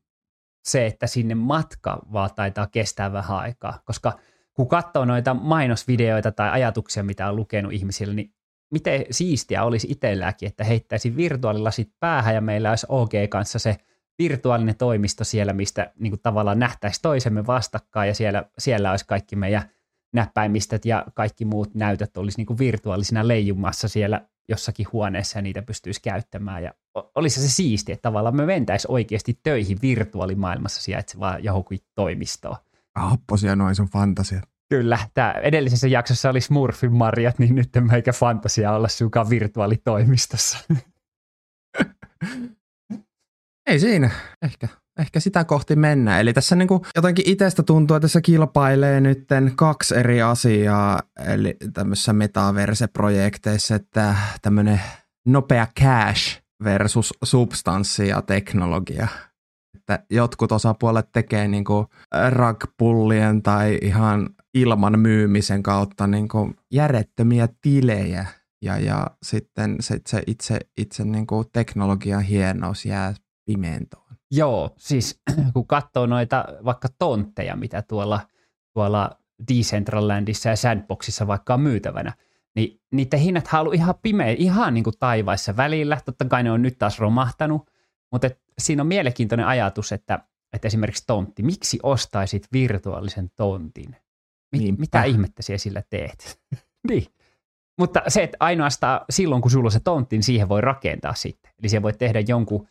se, 0.67 0.85
että 0.85 1.07
sinne 1.07 1.35
matka 1.35 2.05
vaan 2.13 2.29
taitaa 2.35 2.67
kestää 2.67 3.13
vähän 3.13 3.37
aikaa, 3.37 3.79
koska 3.85 4.19
kun 4.53 4.67
katsoo 4.67 5.05
noita 5.05 5.33
mainosvideoita 5.33 6.31
tai 6.31 6.49
ajatuksia, 6.49 7.03
mitä 7.03 7.29
on 7.29 7.35
lukenut 7.35 7.73
ihmisille, 7.73 8.13
niin 8.13 8.33
miten 8.75 9.05
siistiä 9.11 9.63
olisi 9.63 9.87
itselläkin, 9.89 10.47
että 10.47 10.63
heittäisi 10.63 11.15
virtuaalilasit 11.15 11.89
päähän 11.99 12.35
ja 12.35 12.41
meillä 12.41 12.69
olisi 12.69 12.85
OG 12.89 13.11
kanssa 13.29 13.59
se 13.59 13.77
virtuaalinen 14.19 14.75
toimisto 14.75 15.23
siellä, 15.23 15.53
mistä 15.53 15.91
niin 15.99 16.11
kuin 16.11 16.19
tavallaan 16.21 16.59
nähtäisi 16.59 17.01
toisemme 17.01 17.47
vastakkain 17.47 18.07
ja 18.07 18.15
siellä, 18.15 18.43
siellä 18.57 18.91
olisi 18.91 19.05
kaikki 19.07 19.35
meidän 19.35 19.69
näppäimistöt 20.13 20.85
ja 20.85 21.05
kaikki 21.13 21.45
muut 21.45 21.75
näytöt 21.75 22.17
olisi 22.17 22.37
niin 22.37 22.45
kuin 22.45 22.59
virtuaalisina 22.59 23.27
leijumassa 23.27 23.87
siellä 23.87 24.21
jossakin 24.49 24.87
huoneessa 24.93 25.37
ja 25.37 25.41
niitä 25.41 25.61
pystyisi 25.61 26.01
käyttämään. 26.01 26.63
Ja 26.63 26.73
olisi 27.15 27.41
se 27.41 27.49
siisti, 27.49 27.91
että 27.91 28.01
tavallaan 28.01 28.35
me 28.35 28.45
mentäisiin 28.45 28.91
oikeasti 28.91 29.39
töihin 29.43 29.77
virtuaalimaailmassa 29.81 30.81
sijaitsevaan 30.81 31.43
johonkin 31.43 31.79
toimistoon. 31.95 32.55
Happosia 32.95 33.55
noin 33.55 33.75
sun 33.75 33.89
fantasia. 33.89 34.41
Kyllä, 34.69 34.99
tämä 35.13 35.31
edellisessä 35.31 35.87
jaksossa 35.87 36.29
oli 36.29 36.41
Smurfin 36.41 36.93
marjat, 36.93 37.39
niin 37.39 37.55
nyt 37.55 37.69
meikä 37.91 38.13
fantasia 38.13 38.71
olla 38.71 38.87
sukaan 38.87 39.29
virtuaalitoimistossa. 39.29 40.57
Ei 43.69 43.79
siinä, 43.79 44.11
ehkä 44.41 44.67
ehkä 44.99 45.19
sitä 45.19 45.43
kohti 45.43 45.75
mennä. 45.75 46.19
Eli 46.19 46.33
tässä 46.33 46.55
niin 46.55 46.67
kuin 46.67 46.81
jotenkin 46.95 47.29
itsestä 47.29 47.63
tuntuu, 47.63 47.95
että 47.95 48.03
tässä 48.05 48.21
kilpailee 48.21 49.01
nyt 49.01 49.27
kaksi 49.55 49.95
eri 49.95 50.21
asiaa, 50.21 51.01
eli 51.25 51.57
tämmöisissä 51.73 52.13
metaverse-projekteissa, 52.13 53.75
että 53.75 54.15
tämmöinen 54.41 54.81
nopea 55.25 55.67
cash 55.79 56.41
versus 56.63 57.13
substanssi 57.23 58.07
ja 58.07 58.21
teknologia. 58.21 59.07
että 59.75 60.05
jotkut 60.09 60.51
osapuolet 60.51 61.11
tekee 61.11 61.47
niin 61.47 61.63
kuin 61.63 61.87
ragpullien 62.29 63.43
tai 63.43 63.77
ihan 63.81 64.29
ilman 64.55 64.99
myymisen 64.99 65.63
kautta 65.63 66.07
niin 66.07 66.27
kuin 66.27 66.55
järjettömiä 66.71 67.49
tilejä 67.61 68.25
ja, 68.61 68.79
ja 68.79 69.07
sitten 69.23 69.75
se, 69.79 69.99
se 70.07 70.23
itse, 70.27 70.59
itse 70.77 71.05
niin 71.05 71.27
kuin 71.27 71.45
teknologian 71.53 72.21
hienous 72.21 72.85
jää 72.85 73.13
pimentoon. 73.45 74.15
Joo, 74.31 74.75
siis 74.77 75.21
kun 75.53 75.67
katsoo 75.67 76.05
noita 76.05 76.45
vaikka 76.65 76.87
tontteja, 76.99 77.55
mitä 77.55 77.81
tuolla, 77.81 78.19
tuolla 78.73 79.11
Decentralandissa 79.53 80.49
ja 80.49 80.55
Sandboxissa 80.55 81.27
vaikka 81.27 81.53
on 81.53 81.61
myytävänä, 81.61 82.13
niin 82.55 82.81
niiden 82.91 83.19
hinnat 83.19 83.49
on 83.53 83.75
ihan 83.75 83.95
pimeä, 84.01 84.35
ihan 84.37 84.73
niin 84.73 84.83
kuin 84.83 84.95
taivaissa 84.99 85.57
välillä. 85.57 85.97
Totta 86.05 86.25
kai 86.25 86.43
ne 86.43 86.51
on 86.51 86.61
nyt 86.61 86.77
taas 86.77 86.99
romahtanut, 86.99 87.71
mutta 88.11 88.27
et, 88.27 88.41
siinä 88.59 88.83
on 88.83 88.87
mielenkiintoinen 88.87 89.47
ajatus, 89.47 89.91
että, 89.91 90.19
että 90.53 90.67
esimerkiksi 90.67 91.03
tontti, 91.07 91.43
miksi 91.43 91.79
ostaisit 91.83 92.47
virtuaalisen 92.53 93.29
tontin? 93.35 93.95
Mit, 94.51 94.79
mitä 94.79 95.03
ihmettä 95.03 95.41
siellä 95.41 95.57
sillä 95.57 95.83
teet? 95.89 96.39
niin. 96.89 97.05
Mutta 97.79 98.01
se, 98.07 98.23
että 98.23 98.37
ainoastaan 98.39 99.01
silloin, 99.09 99.41
kun 99.41 99.51
sulla 99.51 99.67
on 99.67 99.71
se 99.71 99.79
tontti, 99.79 100.15
niin 100.15 100.23
siihen 100.23 100.49
voi 100.49 100.61
rakentaa 100.61 101.13
sitten. 101.13 101.51
Eli 101.59 101.69
siihen 101.69 101.83
voi 101.83 101.93
tehdä 101.93 102.19
jonkun 102.19 102.67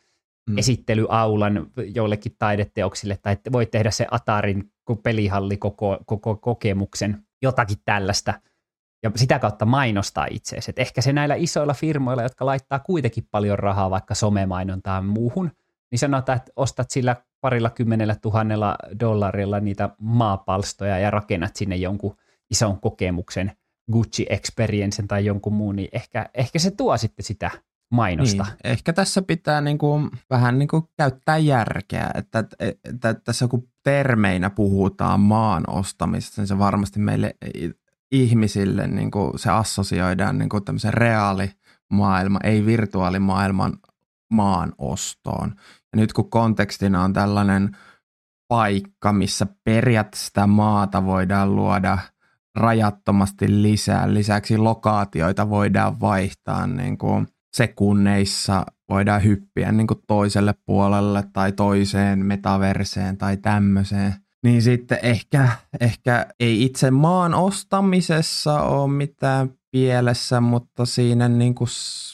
mm. 0.50 0.59
esittelyaulan 0.59 1.71
jollekin 1.95 2.37
taideteoksille, 2.38 3.19
tai 3.23 3.37
voi 3.52 3.66
tehdä 3.66 3.90
se 3.90 4.07
Atarin 4.11 4.73
pelihalli 5.02 5.57
koko, 5.57 5.99
koko 6.07 6.37
kokemuksen, 6.37 7.26
jotakin 7.43 7.78
tällaista, 7.85 8.35
ja 9.02 9.11
sitä 9.16 9.38
kautta 9.38 9.64
mainostaa 9.64 10.26
itseäsi. 10.31 10.71
Et 10.71 10.78
ehkä 10.78 11.00
se 11.00 11.12
näillä 11.12 11.35
isoilla 11.35 11.75
firmoilla, 11.75 12.23
jotka 12.23 12.47
laittaa 12.47 12.78
kuitenkin 12.78 13.28
paljon 13.31 13.59
rahaa 13.59 13.90
vaikka 13.90 14.14
somemainontaan 14.14 15.04
muuhun, 15.04 15.50
niin 15.90 15.99
sanotaan, 15.99 16.37
että 16.37 16.52
ostat 16.57 16.90
sillä 16.90 17.16
parilla 17.44 17.70
kymmenellä 17.70 18.14
tuhannella 18.14 18.76
dollarilla 19.00 19.60
niitä 19.60 19.88
maapalstoja 19.98 20.98
ja 20.98 21.10
rakennat 21.10 21.56
sinne 21.56 21.76
jonkun 21.76 22.16
ison 22.50 22.80
kokemuksen, 22.80 23.52
Gucci 23.92 24.26
Experiencen 24.30 25.08
tai 25.08 25.24
jonkun 25.24 25.52
muun, 25.52 25.76
niin 25.76 25.88
ehkä, 25.92 26.26
ehkä 26.34 26.58
se 26.58 26.70
tuo 26.70 26.96
sitten 26.96 27.24
sitä 27.24 27.50
mainosta. 27.90 28.42
Niin, 28.42 28.56
ehkä 28.64 28.92
tässä 28.92 29.22
pitää 29.22 29.60
niin 29.60 29.78
kuin, 29.78 30.10
vähän 30.30 30.58
niin 30.58 30.68
kuin 30.68 30.82
käyttää 30.96 31.38
järkeä, 31.38 32.10
että, 32.14 32.38
että, 32.38 32.66
että 32.84 33.14
tässä 33.14 33.48
kun 33.48 33.68
termeinä 33.82 34.50
puhutaan 34.50 35.20
maan 35.20 35.64
ostamista, 35.70 36.40
niin 36.40 36.48
se 36.48 36.58
varmasti 36.58 37.00
meille 37.00 37.36
ihmisille 38.12 38.86
niin 38.86 39.10
kuin 39.10 39.38
se 39.38 39.50
assosioidaan 39.50 40.38
niin 40.38 40.48
kuin 40.48 40.64
tämmöisen 40.64 40.94
reaalimaailman, 40.94 42.40
ei 42.44 42.66
virtuaalimaailman 42.66 43.72
maan 44.30 44.72
ostoon. 44.78 45.54
Ja 45.94 46.00
nyt 46.00 46.12
kun 46.12 46.30
kontekstina 46.30 47.02
on 47.04 47.12
tällainen 47.12 47.76
paikka, 48.48 49.12
missä 49.12 49.46
periaatteessa 49.64 50.26
sitä 50.26 50.46
maata 50.46 51.04
voidaan 51.04 51.56
luoda 51.56 51.98
rajattomasti 52.54 53.62
lisää. 53.62 54.14
Lisäksi 54.14 54.58
lokaatioita 54.58 55.50
voidaan 55.50 56.00
vaihtaa 56.00 56.66
niin 56.66 56.98
kuin 56.98 57.26
sekunneissa, 57.56 58.66
voidaan 58.88 59.24
hyppiä 59.24 59.72
niin 59.72 59.86
kuin 59.86 60.00
toiselle 60.06 60.54
puolelle 60.66 61.24
tai 61.32 61.52
toiseen 61.52 62.26
metaverseen 62.26 63.18
tai 63.18 63.36
tämmöiseen. 63.36 64.14
Niin 64.44 64.62
sitten 64.62 64.98
ehkä, 65.02 65.48
ehkä 65.80 66.26
ei 66.40 66.64
itse 66.64 66.90
maan 66.90 67.34
ostamisessa 67.34 68.62
ole 68.62 68.92
mitään 68.92 69.50
pielessä, 69.75 70.40
mutta 70.40 70.87
siinä 70.87 71.28
niin 71.28 71.54
kuin 71.54 71.69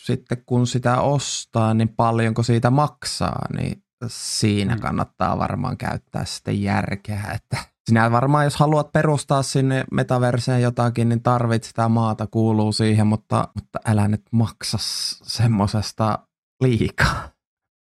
sitten 0.05 0.43
kun 0.47 0.67
sitä 0.67 1.00
ostaa, 1.00 1.75
niin 1.75 1.88
paljonko 1.88 2.43
siitä 2.43 2.71
maksaa, 2.71 3.47
niin 3.57 3.83
siinä 4.07 4.75
mm. 4.75 4.81
kannattaa 4.81 5.38
varmaan 5.38 5.76
käyttää 5.76 6.25
sitten 6.25 6.62
järkeä, 6.62 7.23
että 7.35 7.57
sinä 7.88 8.11
varmaan 8.11 8.45
jos 8.45 8.57
haluat 8.57 8.93
perustaa 8.93 9.43
sinne 9.43 9.85
metaverseen 9.93 10.62
jotakin, 10.62 11.09
niin 11.09 11.23
tarvit 11.23 11.64
sitä 11.64 11.88
maata, 11.88 12.26
kuuluu 12.26 12.73
siihen, 12.73 13.07
mutta, 13.07 13.49
mutta 13.54 13.78
älä 13.87 14.08
nyt 14.08 14.23
maksa 14.32 14.78
semmosesta 15.23 16.19
liikaa. 16.63 17.28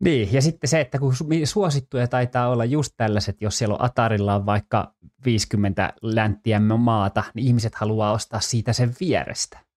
Niin, 0.05 0.33
ja 0.33 0.43
sitten 0.43 0.69
se, 0.69 0.81
että 0.81 0.99
kun 0.99 1.15
suosittuja 1.45 2.09
taitaa 2.09 2.49
olla 2.49 2.65
just 2.65 2.93
tällaiset, 2.97 3.41
jos 3.41 3.59
siellä 3.59 3.75
on 3.75 3.85
Atarilla 3.85 4.35
on 4.35 4.47
vaikka 4.47 4.95
50 5.25 5.93
länttiä 6.03 6.61
maata, 6.61 7.25
niin 7.35 7.47
ihmiset 7.47 7.75
haluaa 7.75 8.13
ostaa 8.13 8.41
siitä 8.41 8.73
sen 8.73 8.95
vierestä. 9.01 9.68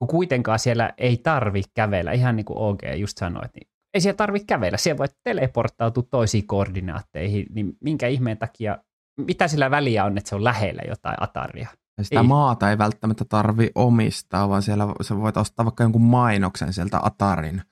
Kun 0.00 0.08
kuitenkaan 0.08 0.58
siellä 0.58 0.92
ei 0.98 1.16
tarvi 1.16 1.62
kävellä, 1.74 2.12
ihan 2.12 2.36
niin 2.36 2.44
kuin 2.44 2.58
OG 2.58 2.78
just 2.96 3.18
sanoit, 3.18 3.54
niin 3.54 3.68
ei 3.94 4.00
siellä 4.00 4.16
tarvi 4.16 4.40
kävellä. 4.40 4.78
Siellä 4.78 4.98
voi 4.98 5.06
teleporttautua 5.24 6.02
toisiin 6.10 6.46
koordinaatteihin, 6.46 7.46
niin 7.50 7.76
minkä 7.80 8.06
ihmeen 8.06 8.38
takia, 8.38 8.78
mitä 9.26 9.48
sillä 9.48 9.70
väliä 9.70 10.04
on, 10.04 10.18
että 10.18 10.28
se 10.28 10.34
on 10.34 10.44
lähellä 10.44 10.82
jotain 10.88 11.16
Ataria? 11.20 11.68
Ja 11.98 12.04
sitä 12.04 12.20
ei. 12.20 12.26
maata 12.26 12.70
ei 12.70 12.78
välttämättä 12.78 13.24
tarvi 13.24 13.70
omistaa, 13.74 14.48
vaan 14.48 14.62
siellä 14.62 14.86
sä 15.02 15.16
voit 15.16 15.36
ostaa 15.36 15.64
vaikka 15.64 15.84
jonkun 15.84 16.02
mainoksen 16.02 16.72
sieltä 16.72 17.00
Atarin 17.02 17.62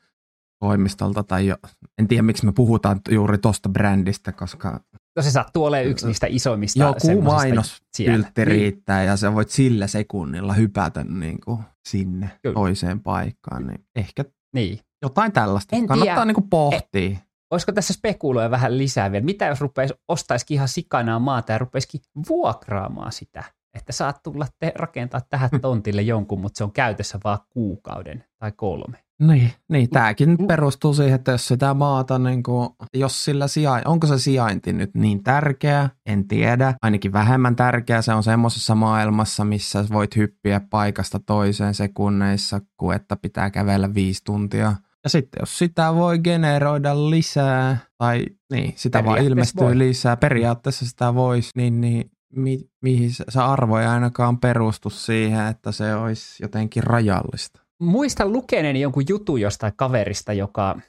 toimistolta 0.60 1.22
tai 1.22 1.46
jo, 1.46 1.56
en 1.98 2.08
tiedä 2.08 2.22
miksi 2.22 2.46
me 2.46 2.52
puhutaan 2.52 3.00
juuri 3.10 3.38
tuosta 3.38 3.68
brändistä, 3.68 4.32
koska... 4.32 4.80
No 5.18 5.22
se 5.22 5.31
sattuu 5.31 5.64
olemaan 5.64 5.87
yksi 5.90 6.07
niistä 6.07 6.26
isoimmista 6.31 6.78
Joku 6.85 7.22
mainos 7.22 7.83
niin. 7.98 8.24
riittää 8.37 9.04
ja 9.04 9.16
sä 9.16 9.35
voit 9.35 9.50
sillä 9.50 9.87
sekunnilla 9.87 10.52
hypätä 10.52 11.04
niin 11.04 11.38
kuin 11.44 11.59
sinne 11.88 12.31
Kyllä. 12.42 12.54
toiseen 12.54 13.00
paikkaan, 13.00 13.66
niin 13.66 13.85
ehkä 13.96 14.24
niin. 14.54 14.81
jotain 15.02 15.33
tällaista. 15.33 15.76
En 15.76 15.87
Kannattaa 15.87 16.14
tiedä. 16.14 16.24
niin 16.24 16.35
kuin 16.35 16.48
pohtia. 16.50 17.11
E- 17.11 17.18
Olisiko 17.50 17.72
tässä 17.72 17.92
spekuloja 17.92 18.50
vähän 18.50 18.78
lisää 18.78 19.12
vielä? 19.12 19.24
Mitä 19.24 19.46
jos 19.46 19.61
rupeisi 19.61 19.94
ostaisikin 20.09 20.54
ihan 20.54 20.68
sikanaa 20.68 21.18
maata 21.18 21.52
ja 21.52 21.59
rupeisikin 21.59 22.00
vuokraamaan 22.28 23.12
sitä? 23.12 23.44
Että 23.74 23.92
saat 23.92 24.22
tulla 24.22 24.46
te- 24.59 24.72
rakentaa 24.74 25.20
tähän 25.31 25.50
tontille 25.62 26.02
jonkun, 26.02 26.40
mutta 26.40 26.59
se 26.59 26.64
on 26.64 26.72
käytössä 26.72 27.18
vaan 27.24 27.38
kuukauden 27.50 28.24
tai 28.38 28.52
kolme. 28.57 28.98
Niin, 29.22 29.52
niin 29.68 29.90
tämäkin 29.90 30.37
perustuu 30.48 30.94
siihen, 30.94 31.14
että 31.14 31.33
jos 31.33 31.48
sitä 31.48 31.74
maata, 31.74 32.18
niin 32.18 32.42
kuin, 32.42 32.68
jos 32.94 33.24
sillä 33.24 33.48
sijain, 33.48 33.88
onko 33.88 34.07
se 34.07 34.18
sijainti 34.18 34.72
nyt 34.72 34.90
niin 34.94 35.22
tärkeä, 35.22 35.90
en 36.07 36.28
tiedä. 36.28 36.74
Ainakin 36.83 37.12
vähemmän 37.12 37.57
tärkeä 37.57 38.02
se 38.02 38.14
on 38.14 38.22
semmoisessa 38.22 38.74
maailmassa, 38.74 39.44
missä 39.44 39.85
voit 39.92 40.16
hyppiä 40.16 40.61
paikasta 40.70 41.20
toiseen 41.26 41.74
sekunneissa, 41.74 42.61
kuin 42.76 42.96
että 42.96 43.16
pitää 43.16 43.50
kävellä 43.50 43.94
viisi 43.94 44.24
tuntia. 44.24 44.74
Ja 45.04 45.11
sitten 45.11 45.40
jos 45.40 45.59
sitä 45.59 45.94
voi 45.94 46.18
generoida 46.18 47.11
lisää, 47.11 47.76
tai 47.98 48.24
niin, 48.52 48.72
sitä 48.76 49.04
vaan 49.04 49.22
ilmestyy 49.22 49.64
voi. 49.64 49.78
lisää, 49.78 50.16
periaatteessa 50.16 50.87
sitä 50.87 51.14
voisi, 51.14 51.50
niin, 51.57 51.81
niin 51.81 52.11
mi, 52.37 52.61
mihin 52.83 53.11
se 53.12 53.40
arvo 53.40 53.78
ei 53.78 53.87
ainakaan 53.87 54.38
perustu 54.38 54.90
siihen, 54.90 55.46
että 55.46 55.72
se 55.72 55.94
olisi 55.94 56.42
jotenkin 56.42 56.83
rajallista 56.83 57.67
muistan 57.80 58.32
lukeneeni 58.32 58.80
jonkun 58.80 59.04
jutun 59.08 59.40
jostain 59.40 59.72
kaverista, 59.76 60.32
joka, 60.32 60.80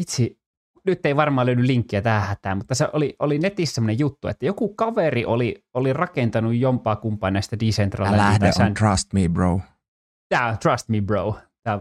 vitsi, 0.00 0.38
nyt 0.86 1.06
ei 1.06 1.16
varmaan 1.16 1.46
löydy 1.46 1.66
linkkiä 1.66 2.02
tähän 2.02 2.28
hätään, 2.28 2.56
mutta 2.56 2.74
se 2.74 2.88
oli, 2.92 3.16
oli 3.18 3.38
netissä 3.38 3.74
sellainen 3.74 3.98
juttu, 3.98 4.28
että 4.28 4.46
joku 4.46 4.74
kaveri 4.74 5.24
oli, 5.24 5.64
oli 5.74 5.92
rakentanut 5.92 6.54
jompaa 6.54 6.96
kumpaa 6.96 7.30
näistä 7.30 7.56
Decentraland. 7.60 8.16
Lähde 8.16 8.50
on 8.66 8.74
Trust 8.74 9.12
Me 9.12 9.28
Bro. 9.28 9.60
Tämä 10.28 10.56
Trust 10.62 10.88
Me 10.88 11.00
Bro. 11.00 11.38
Tämä, 11.62 11.80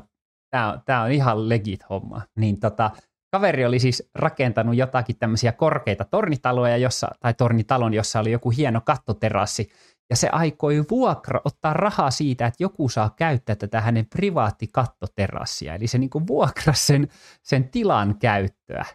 tämä, 0.51 0.79
tämä 0.85 1.01
on 1.01 1.11
ihan 1.11 1.49
legit 1.49 1.89
homma. 1.89 2.21
Niin 2.35 2.59
tota, 2.59 2.91
kaveri 3.31 3.65
oli 3.65 3.79
siis 3.79 4.09
rakentanut 4.15 4.75
jotakin 4.75 5.15
tämmöisiä 5.19 5.51
korkeita 5.51 6.05
tornitaloja, 6.05 6.77
jossa, 6.77 7.07
tai 7.19 7.33
tornitalon, 7.33 7.93
jossa 7.93 8.19
oli 8.19 8.31
joku 8.31 8.49
hieno 8.49 8.81
kattoterassi, 8.81 9.69
ja 10.09 10.15
se 10.15 10.29
aikoi 10.31 10.83
vuokra 10.91 11.41
ottaa 11.45 11.73
rahaa 11.73 12.11
siitä, 12.11 12.45
että 12.45 12.63
joku 12.63 12.89
saa 12.89 13.09
käyttää 13.09 13.55
tätä 13.55 13.81
hänen 13.81 14.05
privaattikattoterassia. 14.05 15.75
Eli 15.75 15.87
se 15.87 15.97
niin 15.97 16.09
kuin 16.09 16.27
vuokrasi 16.27 16.85
sen, 16.85 17.07
sen 17.43 17.69
tilan 17.69 18.19
käyttöä. 18.19 18.85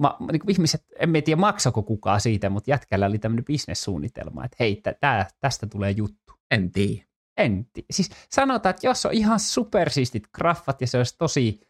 Ma, 0.00 0.16
niin 0.32 0.40
kuin 0.40 0.50
ihmiset, 0.50 0.84
en 0.98 1.12
tiedä 1.24 1.40
maksako 1.40 1.82
kukaan 1.82 2.20
siitä, 2.20 2.50
mutta 2.50 2.70
jätkällä 2.70 3.06
oli 3.06 3.18
tämmöinen 3.18 3.44
bisnessuunnitelma, 3.44 4.44
että 4.44 4.56
hei, 4.60 4.82
tää, 5.00 5.26
tästä 5.40 5.66
tulee 5.66 5.90
juttu. 5.90 6.32
En 6.50 6.72
tiedä. 6.72 7.04
En 7.36 7.66
tiedä. 7.72 7.86
Siis 7.90 8.10
sanotaan, 8.30 8.70
että 8.70 8.86
jos 8.86 9.06
on 9.06 9.12
ihan 9.12 9.40
supersiistit 9.40 10.22
graffat 10.34 10.80
ja 10.80 10.86
se 10.86 10.98
olisi 10.98 11.14
tosi 11.18 11.60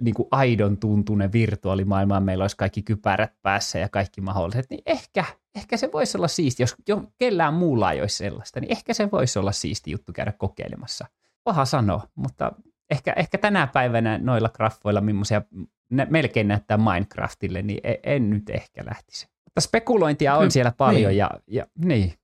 niin 0.00 0.14
kuin 0.14 0.28
aidon 0.30 0.78
tuntunen 0.78 1.32
virtuaalimaailma, 1.32 2.20
meillä 2.20 2.44
olisi 2.44 2.56
kaikki 2.56 2.82
kypärät 2.82 3.32
päässä 3.42 3.78
ja 3.78 3.88
kaikki 3.88 4.20
mahdolliset, 4.20 4.66
niin 4.70 4.82
ehkä, 4.86 5.24
ehkä 5.54 5.76
se 5.76 5.92
voisi 5.92 6.16
olla 6.16 6.28
siisti, 6.28 6.62
jos 6.62 6.74
jo 6.88 7.02
kellään 7.18 7.54
muulla 7.54 7.92
ei 7.92 8.00
olisi 8.00 8.16
sellaista, 8.16 8.60
niin 8.60 8.72
ehkä 8.72 8.94
se 8.94 9.10
voisi 9.10 9.38
olla 9.38 9.52
siisti 9.52 9.90
juttu 9.90 10.12
käydä 10.12 10.32
kokeilemassa. 10.32 11.06
Paha 11.44 11.64
sanoa, 11.64 12.02
mutta 12.14 12.52
ehkä, 12.90 13.12
ehkä 13.16 13.38
tänä 13.38 13.66
päivänä 13.66 14.18
noilla 14.18 14.48
graffoilla, 14.48 15.00
millaisia 15.00 15.42
ne 15.90 16.06
melkein 16.10 16.48
näyttää 16.48 16.76
Minecraftille, 16.76 17.62
niin 17.62 17.80
en, 17.84 17.96
en 18.02 18.30
nyt 18.30 18.50
ehkä 18.50 18.84
lähtisi. 18.84 19.26
Mutta 19.44 19.60
spekulointia 19.60 20.36
on 20.36 20.50
siellä 20.50 20.72
paljon 20.72 21.08
niin. 21.08 21.18
ja, 21.18 21.30
ja 21.46 21.66
niin. 21.84 22.14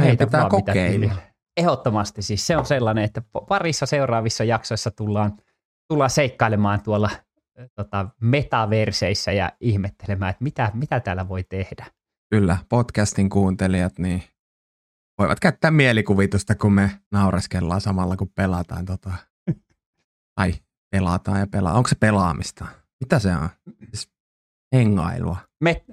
Heitä 0.00 0.26
pitää 0.26 0.48
kokeilla. 0.48 1.12
Ehdottomasti 1.56 2.22
siis 2.22 2.46
se 2.46 2.56
on 2.56 2.66
sellainen, 2.66 3.04
että 3.04 3.22
parissa 3.48 3.86
seuraavissa 3.86 4.44
jaksoissa 4.44 4.90
tullaan– 4.90 5.36
tullaan 5.90 6.10
seikkailemaan 6.10 6.82
tuolla 6.82 7.10
tota, 7.74 8.08
metaverseissä 8.20 9.32
ja 9.32 9.52
ihmettelemään, 9.60 10.30
että 10.30 10.44
mitä, 10.44 10.70
mitä 10.74 11.00
täällä 11.00 11.28
voi 11.28 11.44
tehdä. 11.44 11.86
Kyllä, 12.30 12.58
podcastin 12.68 13.30
kuuntelijat 13.30 13.98
niin 13.98 14.22
voivat 15.18 15.40
käyttää 15.40 15.70
mielikuvitusta, 15.70 16.54
kun 16.54 16.72
me 16.72 16.90
naureskellaan 17.12 17.80
samalla, 17.80 18.16
kun 18.16 18.32
pelataan. 18.34 18.84
Tota, 18.84 19.12
tai 20.36 20.52
pelataan 20.90 21.40
ja 21.40 21.46
pelaa. 21.46 21.74
Onko 21.74 21.88
se 21.88 21.94
pelaamista? 22.00 22.66
Mitä 23.00 23.18
se 23.18 23.36
on? 23.36 23.48
Siis 23.88 24.10
hengailua. 24.74 25.36
Me, 25.60 25.84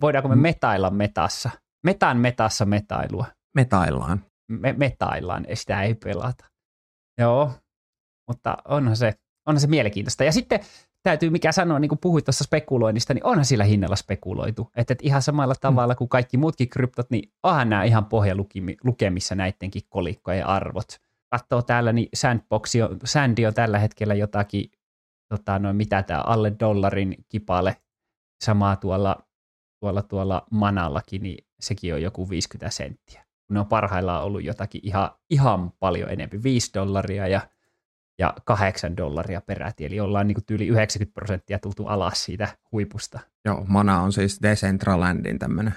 voidaanko 0.00 0.28
me 0.28 0.36
metailla 0.36 0.90
metassa? 0.90 1.50
Metan 1.84 2.16
metassa 2.16 2.64
metailua. 2.64 3.26
Metaillaan. 3.54 4.24
Me, 4.48 4.72
metaillaan, 4.72 5.46
sitä 5.54 5.82
ei 5.82 5.94
pelata. 5.94 6.44
Joo, 7.20 7.52
mutta 8.28 8.56
onhan 8.68 8.96
se, 8.96 9.14
onhan 9.46 9.60
se 9.60 9.66
mielenkiintoista. 9.66 10.24
Ja 10.24 10.32
sitten 10.32 10.60
täytyy 11.02 11.30
mikä 11.30 11.52
sanoa, 11.52 11.78
niin 11.78 11.88
kuin 11.88 11.98
puhuit 11.98 12.24
tuossa 12.24 12.44
spekuloinnista, 12.44 13.14
niin 13.14 13.24
onhan 13.24 13.44
sillä 13.44 13.64
hinnalla 13.64 13.96
spekuloitu. 13.96 14.70
Että 14.76 14.92
et 14.92 14.98
ihan 15.02 15.22
samalla 15.22 15.54
mm. 15.54 15.60
tavalla 15.60 15.94
kuin 15.94 16.08
kaikki 16.08 16.36
muutkin 16.36 16.68
kryptot, 16.68 17.10
niin 17.10 17.32
onhan 17.42 17.68
nämä 17.70 17.84
ihan 17.84 18.04
pohjalukemissa 18.06 19.34
näidenkin 19.34 19.82
kolikkojen 19.88 20.46
arvot. 20.46 20.88
Katsoo 21.30 21.62
täällä, 21.62 21.92
niin 21.92 22.08
Sandbox, 22.14 22.72
Sandy 23.04 23.44
on 23.44 23.54
tällä 23.54 23.78
hetkellä 23.78 24.14
jotakin, 24.14 24.70
tota, 25.28 25.58
noin 25.58 25.76
mitä 25.76 26.02
tämä, 26.02 26.20
alle 26.20 26.52
dollarin 26.60 27.16
kipale. 27.28 27.76
Samaa 28.44 28.76
tuolla, 28.76 29.16
tuolla, 29.80 30.02
tuolla 30.02 30.46
Manallakin, 30.50 31.22
niin 31.22 31.46
sekin 31.60 31.94
on 31.94 32.02
joku 32.02 32.30
50 32.30 32.70
senttiä. 32.70 33.24
Ne 33.50 33.60
on 33.60 33.66
parhaillaan 33.66 34.24
ollut 34.24 34.44
jotakin 34.44 34.80
ihan, 34.84 35.10
ihan 35.30 35.72
paljon 35.78 36.10
enemmän, 36.10 36.42
5 36.42 36.70
dollaria 36.74 37.28
ja 37.28 37.40
ja 38.18 38.34
8 38.44 38.96
dollaria 38.96 39.40
peräti, 39.40 39.84
eli 39.84 40.00
ollaan 40.00 40.26
niin 40.26 40.34
kuin 40.34 40.44
tyyli 40.46 40.66
90 40.66 41.14
prosenttia 41.14 41.58
tultu 41.58 41.86
alas 41.86 42.24
siitä 42.24 42.48
huipusta. 42.72 43.20
Joo, 43.44 43.64
Mana 43.68 44.00
on 44.00 44.12
siis 44.12 44.38
Decentralandin 44.42 45.38
tämmöinen 45.38 45.74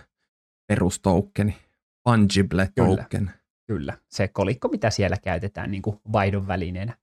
perustoukkeni, 0.67 1.57
fungible 2.09 2.69
token. 2.75 3.05
Kyllä, 3.07 3.31
kyllä, 3.67 3.97
se 4.09 4.27
kolikko, 4.27 4.67
mitä 4.67 4.89
siellä 4.89 5.17
käytetään 5.23 5.71
niin 5.71 5.81
kuin 5.81 5.99
vaihdon 6.11 6.47
välineenä. 6.47 6.97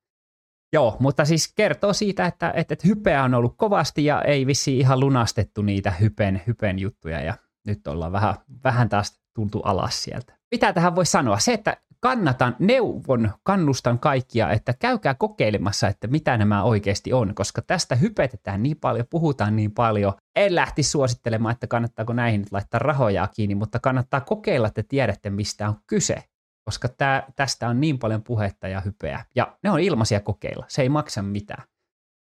Joo, 0.73 0.97
mutta 1.01 1.25
siis 1.25 1.53
kertoo 1.55 1.93
siitä, 1.93 2.27
että, 2.27 2.53
että, 2.57 2.75
että 2.75 2.89
hypeä 2.89 3.25
on 3.25 3.35
ollut 3.35 3.55
kovasti 3.57 4.05
ja 4.05 4.23
ei 4.23 4.47
vissi 4.47 4.79
ihan 4.79 5.01
lunastettu 5.01 5.63
niitä 5.63 5.91
hypen, 5.91 6.43
hypen 6.47 6.79
juttuja 6.79 7.21
ja 7.21 7.35
nyt 7.67 7.87
ollaan 7.87 8.13
vähän, 8.13 8.35
vähän 8.65 8.89
taas 8.89 9.21
tultu 9.35 9.61
alas 9.61 10.03
sieltä. 10.03 10.37
Mitä 10.51 10.73
tähän 10.73 10.97
voi 10.97 11.07
sanoa? 11.07 11.39
Se, 11.39 11.53
että 11.53 11.77
kannatan, 12.01 12.57
neuvon, 12.59 13.33
kannustan 13.43 13.99
kaikkia, 13.99 14.51
että 14.51 14.75
käykää 14.79 15.15
kokeilemassa, 15.15 15.89
että 15.89 16.07
mitä 16.07 16.37
nämä 16.37 16.63
oikeasti 16.63 17.13
on, 17.13 17.35
koska 17.35 17.63
tästä 17.63 17.97
hypetetään 17.97 18.63
niin 18.63 18.77
paljon, 18.81 19.07
puhutaan 19.11 19.57
niin 19.57 19.73
paljon. 19.73 20.13
En 20.37 20.55
lähti 20.55 20.83
suosittelemaan, 20.83 21.53
että 21.53 21.67
kannattaako 21.67 22.13
näihin 22.13 22.41
nyt 22.41 22.53
laittaa 22.53 22.79
rahoja 22.79 23.29
kiinni, 23.37 23.55
mutta 23.55 23.79
kannattaa 23.79 24.21
kokeilla, 24.21 24.69
että 24.69 24.83
tiedätte, 24.83 25.31
mistä 25.31 25.69
on 25.69 25.77
kyse, 25.87 26.25
koska 26.65 26.89
tää, 26.89 27.27
tästä 27.37 27.69
on 27.69 27.81
niin 27.81 27.99
paljon 27.99 28.23
puhetta 28.23 28.69
ja 28.69 28.81
hypeä. 28.81 29.25
Ja 29.35 29.57
ne 29.63 29.71
on 29.71 29.81
ilmaisia 29.81 30.21
kokeilla, 30.21 30.65
se 30.69 30.83
ei 30.83 30.89
maksa 30.89 31.23
mitään. 31.23 31.65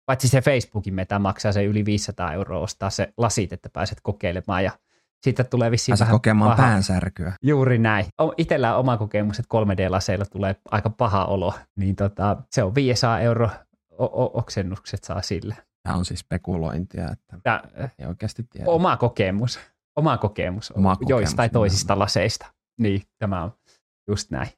Paitsi 0.06 0.28
se 0.28 0.42
Facebookin 0.42 0.94
metä 0.94 1.20
maksaa 1.20 1.52
se 1.52 1.64
yli 1.64 1.86
500 1.86 2.34
euroa 2.34 2.60
ostaa 2.60 2.90
se 2.90 3.14
lasit, 3.18 3.54
että 3.54 3.70
pääset 3.70 4.02
kokeilemaan 4.04 4.64
ja 4.64 4.72
siitä 5.24 5.44
tulee 5.44 5.72
vissiin 5.72 5.94
Pääsä 5.94 6.06
vähän 6.06 6.16
kokemaan 6.16 6.52
paha. 6.56 6.68
päänsärkyä. 6.70 7.34
Juuri 7.44 7.78
näin. 7.78 8.06
Itellä 8.38 8.74
on 8.74 8.80
oma 8.80 8.98
kokemus, 8.98 9.40
että 9.40 9.58
3D-laseilla 9.58 10.26
tulee 10.32 10.56
aika 10.72 10.90
paha 10.90 11.26
olo, 11.26 11.54
niin 11.76 11.96
tota, 11.96 12.38
se 12.52 12.64
on 12.64 12.76
500 12.76 13.20
euro 13.20 13.50
o- 14.00 14.40
oksennukset 14.40 15.04
saa 15.04 15.22
sille. 15.22 15.58
Tämä 15.84 15.96
on 15.98 16.06
siis 16.06 16.20
spekulointia, 16.20 17.12
että 17.12 17.38
Tää, 17.44 17.62
ei 18.00 18.06
oikeasti 18.08 18.44
tiedä. 18.44 18.70
oma 18.70 18.98
kokemus. 18.98 19.60
Oma 19.96 20.18
kokemus, 20.18 20.72
Oma 20.72 20.96
kokemus, 20.96 21.10
joistain 21.10 21.52
toisista 21.52 22.00
laseista. 22.00 22.46
Niin, 22.80 23.02
tämä 23.20 23.44
on 23.44 23.52
just 24.08 24.32
näin. 24.32 24.50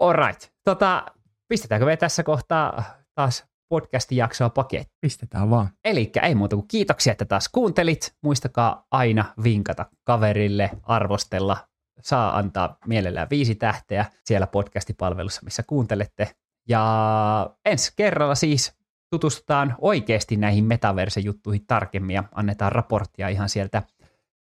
Alright. 0.00 0.42
Tota, 0.64 1.06
pistetäänkö 1.48 1.84
me 1.86 1.96
tässä 1.96 2.22
kohtaa 2.22 2.82
taas 3.14 3.46
podcastin 3.68 4.18
jaksoa 4.18 4.50
paketti? 4.50 4.96
Pistetään 5.00 5.50
vaan. 5.50 5.68
Eli 5.84 6.10
ei 6.22 6.34
muuta 6.34 6.56
kuin 6.56 6.68
kiitoksia, 6.68 7.10
että 7.10 7.24
taas 7.24 7.48
kuuntelit. 7.48 8.14
Muistakaa 8.22 8.86
aina 8.90 9.24
vinkata 9.44 9.86
kaverille, 10.04 10.70
arvostella. 10.82 11.56
Saa 12.00 12.38
antaa 12.38 12.76
mielellään 12.86 13.30
viisi 13.30 13.54
tähteä 13.54 14.04
siellä 14.24 14.46
podcastipalvelussa, 14.46 15.40
missä 15.44 15.62
kuuntelette. 15.62 16.30
Ja 16.68 17.50
ensi 17.64 17.92
kerralla 17.96 18.34
siis 18.34 18.72
tutustutaan 19.10 19.74
oikeasti 19.80 20.36
näihin 20.36 20.64
metaverse-juttuihin 20.64 21.66
tarkemmin 21.66 22.14
ja 22.14 22.24
annetaan 22.34 22.72
raporttia 22.72 23.28
ihan 23.28 23.48
sieltä 23.48 23.82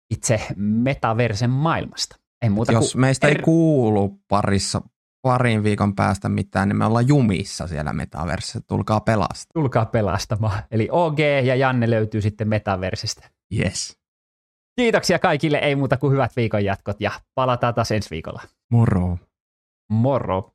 itse 0.10 0.42
metaversen 0.56 1.50
maailmasta. 1.50 2.16
Ei 2.42 2.50
muuta 2.50 2.72
Jos 2.72 2.96
meistä 2.96 3.28
ei 3.28 3.34
er- 3.34 3.42
kuulu 3.42 4.20
parissa, 4.28 4.82
parin 5.26 5.64
viikon 5.64 5.96
päästä 5.96 6.30
mitään, 6.30 6.68
niin 6.68 6.78
me 6.78 6.86
ollaan 6.86 7.08
jumissa 7.08 7.68
siellä 7.68 7.94
metaversessa. 7.94 8.62
Tulkaa 8.68 9.00
pelastaa. 9.00 9.52
tulkaa 9.54 9.86
pelastamaan. 9.86 10.64
Eli 10.72 10.88
OG 10.92 11.20
ja 11.20 11.56
Janne 11.56 11.90
löytyy 11.90 12.22
sitten 12.22 12.48
metaversesta. 12.48 13.30
Yes. 13.60 13.98
Kiitoksia 14.76 15.20
kaikille, 15.20 15.58
ei 15.58 15.76
muuta 15.76 15.98
kuin 15.98 16.14
hyvät 16.14 16.36
viikon 16.36 16.66
jatkot 16.66 17.02
ja 17.02 17.12
palataan 17.36 17.74
taas 17.74 17.92
ensi 17.92 18.10
viikolla. 18.10 18.42
Moro. 18.72 19.18
Moro! 19.92 20.55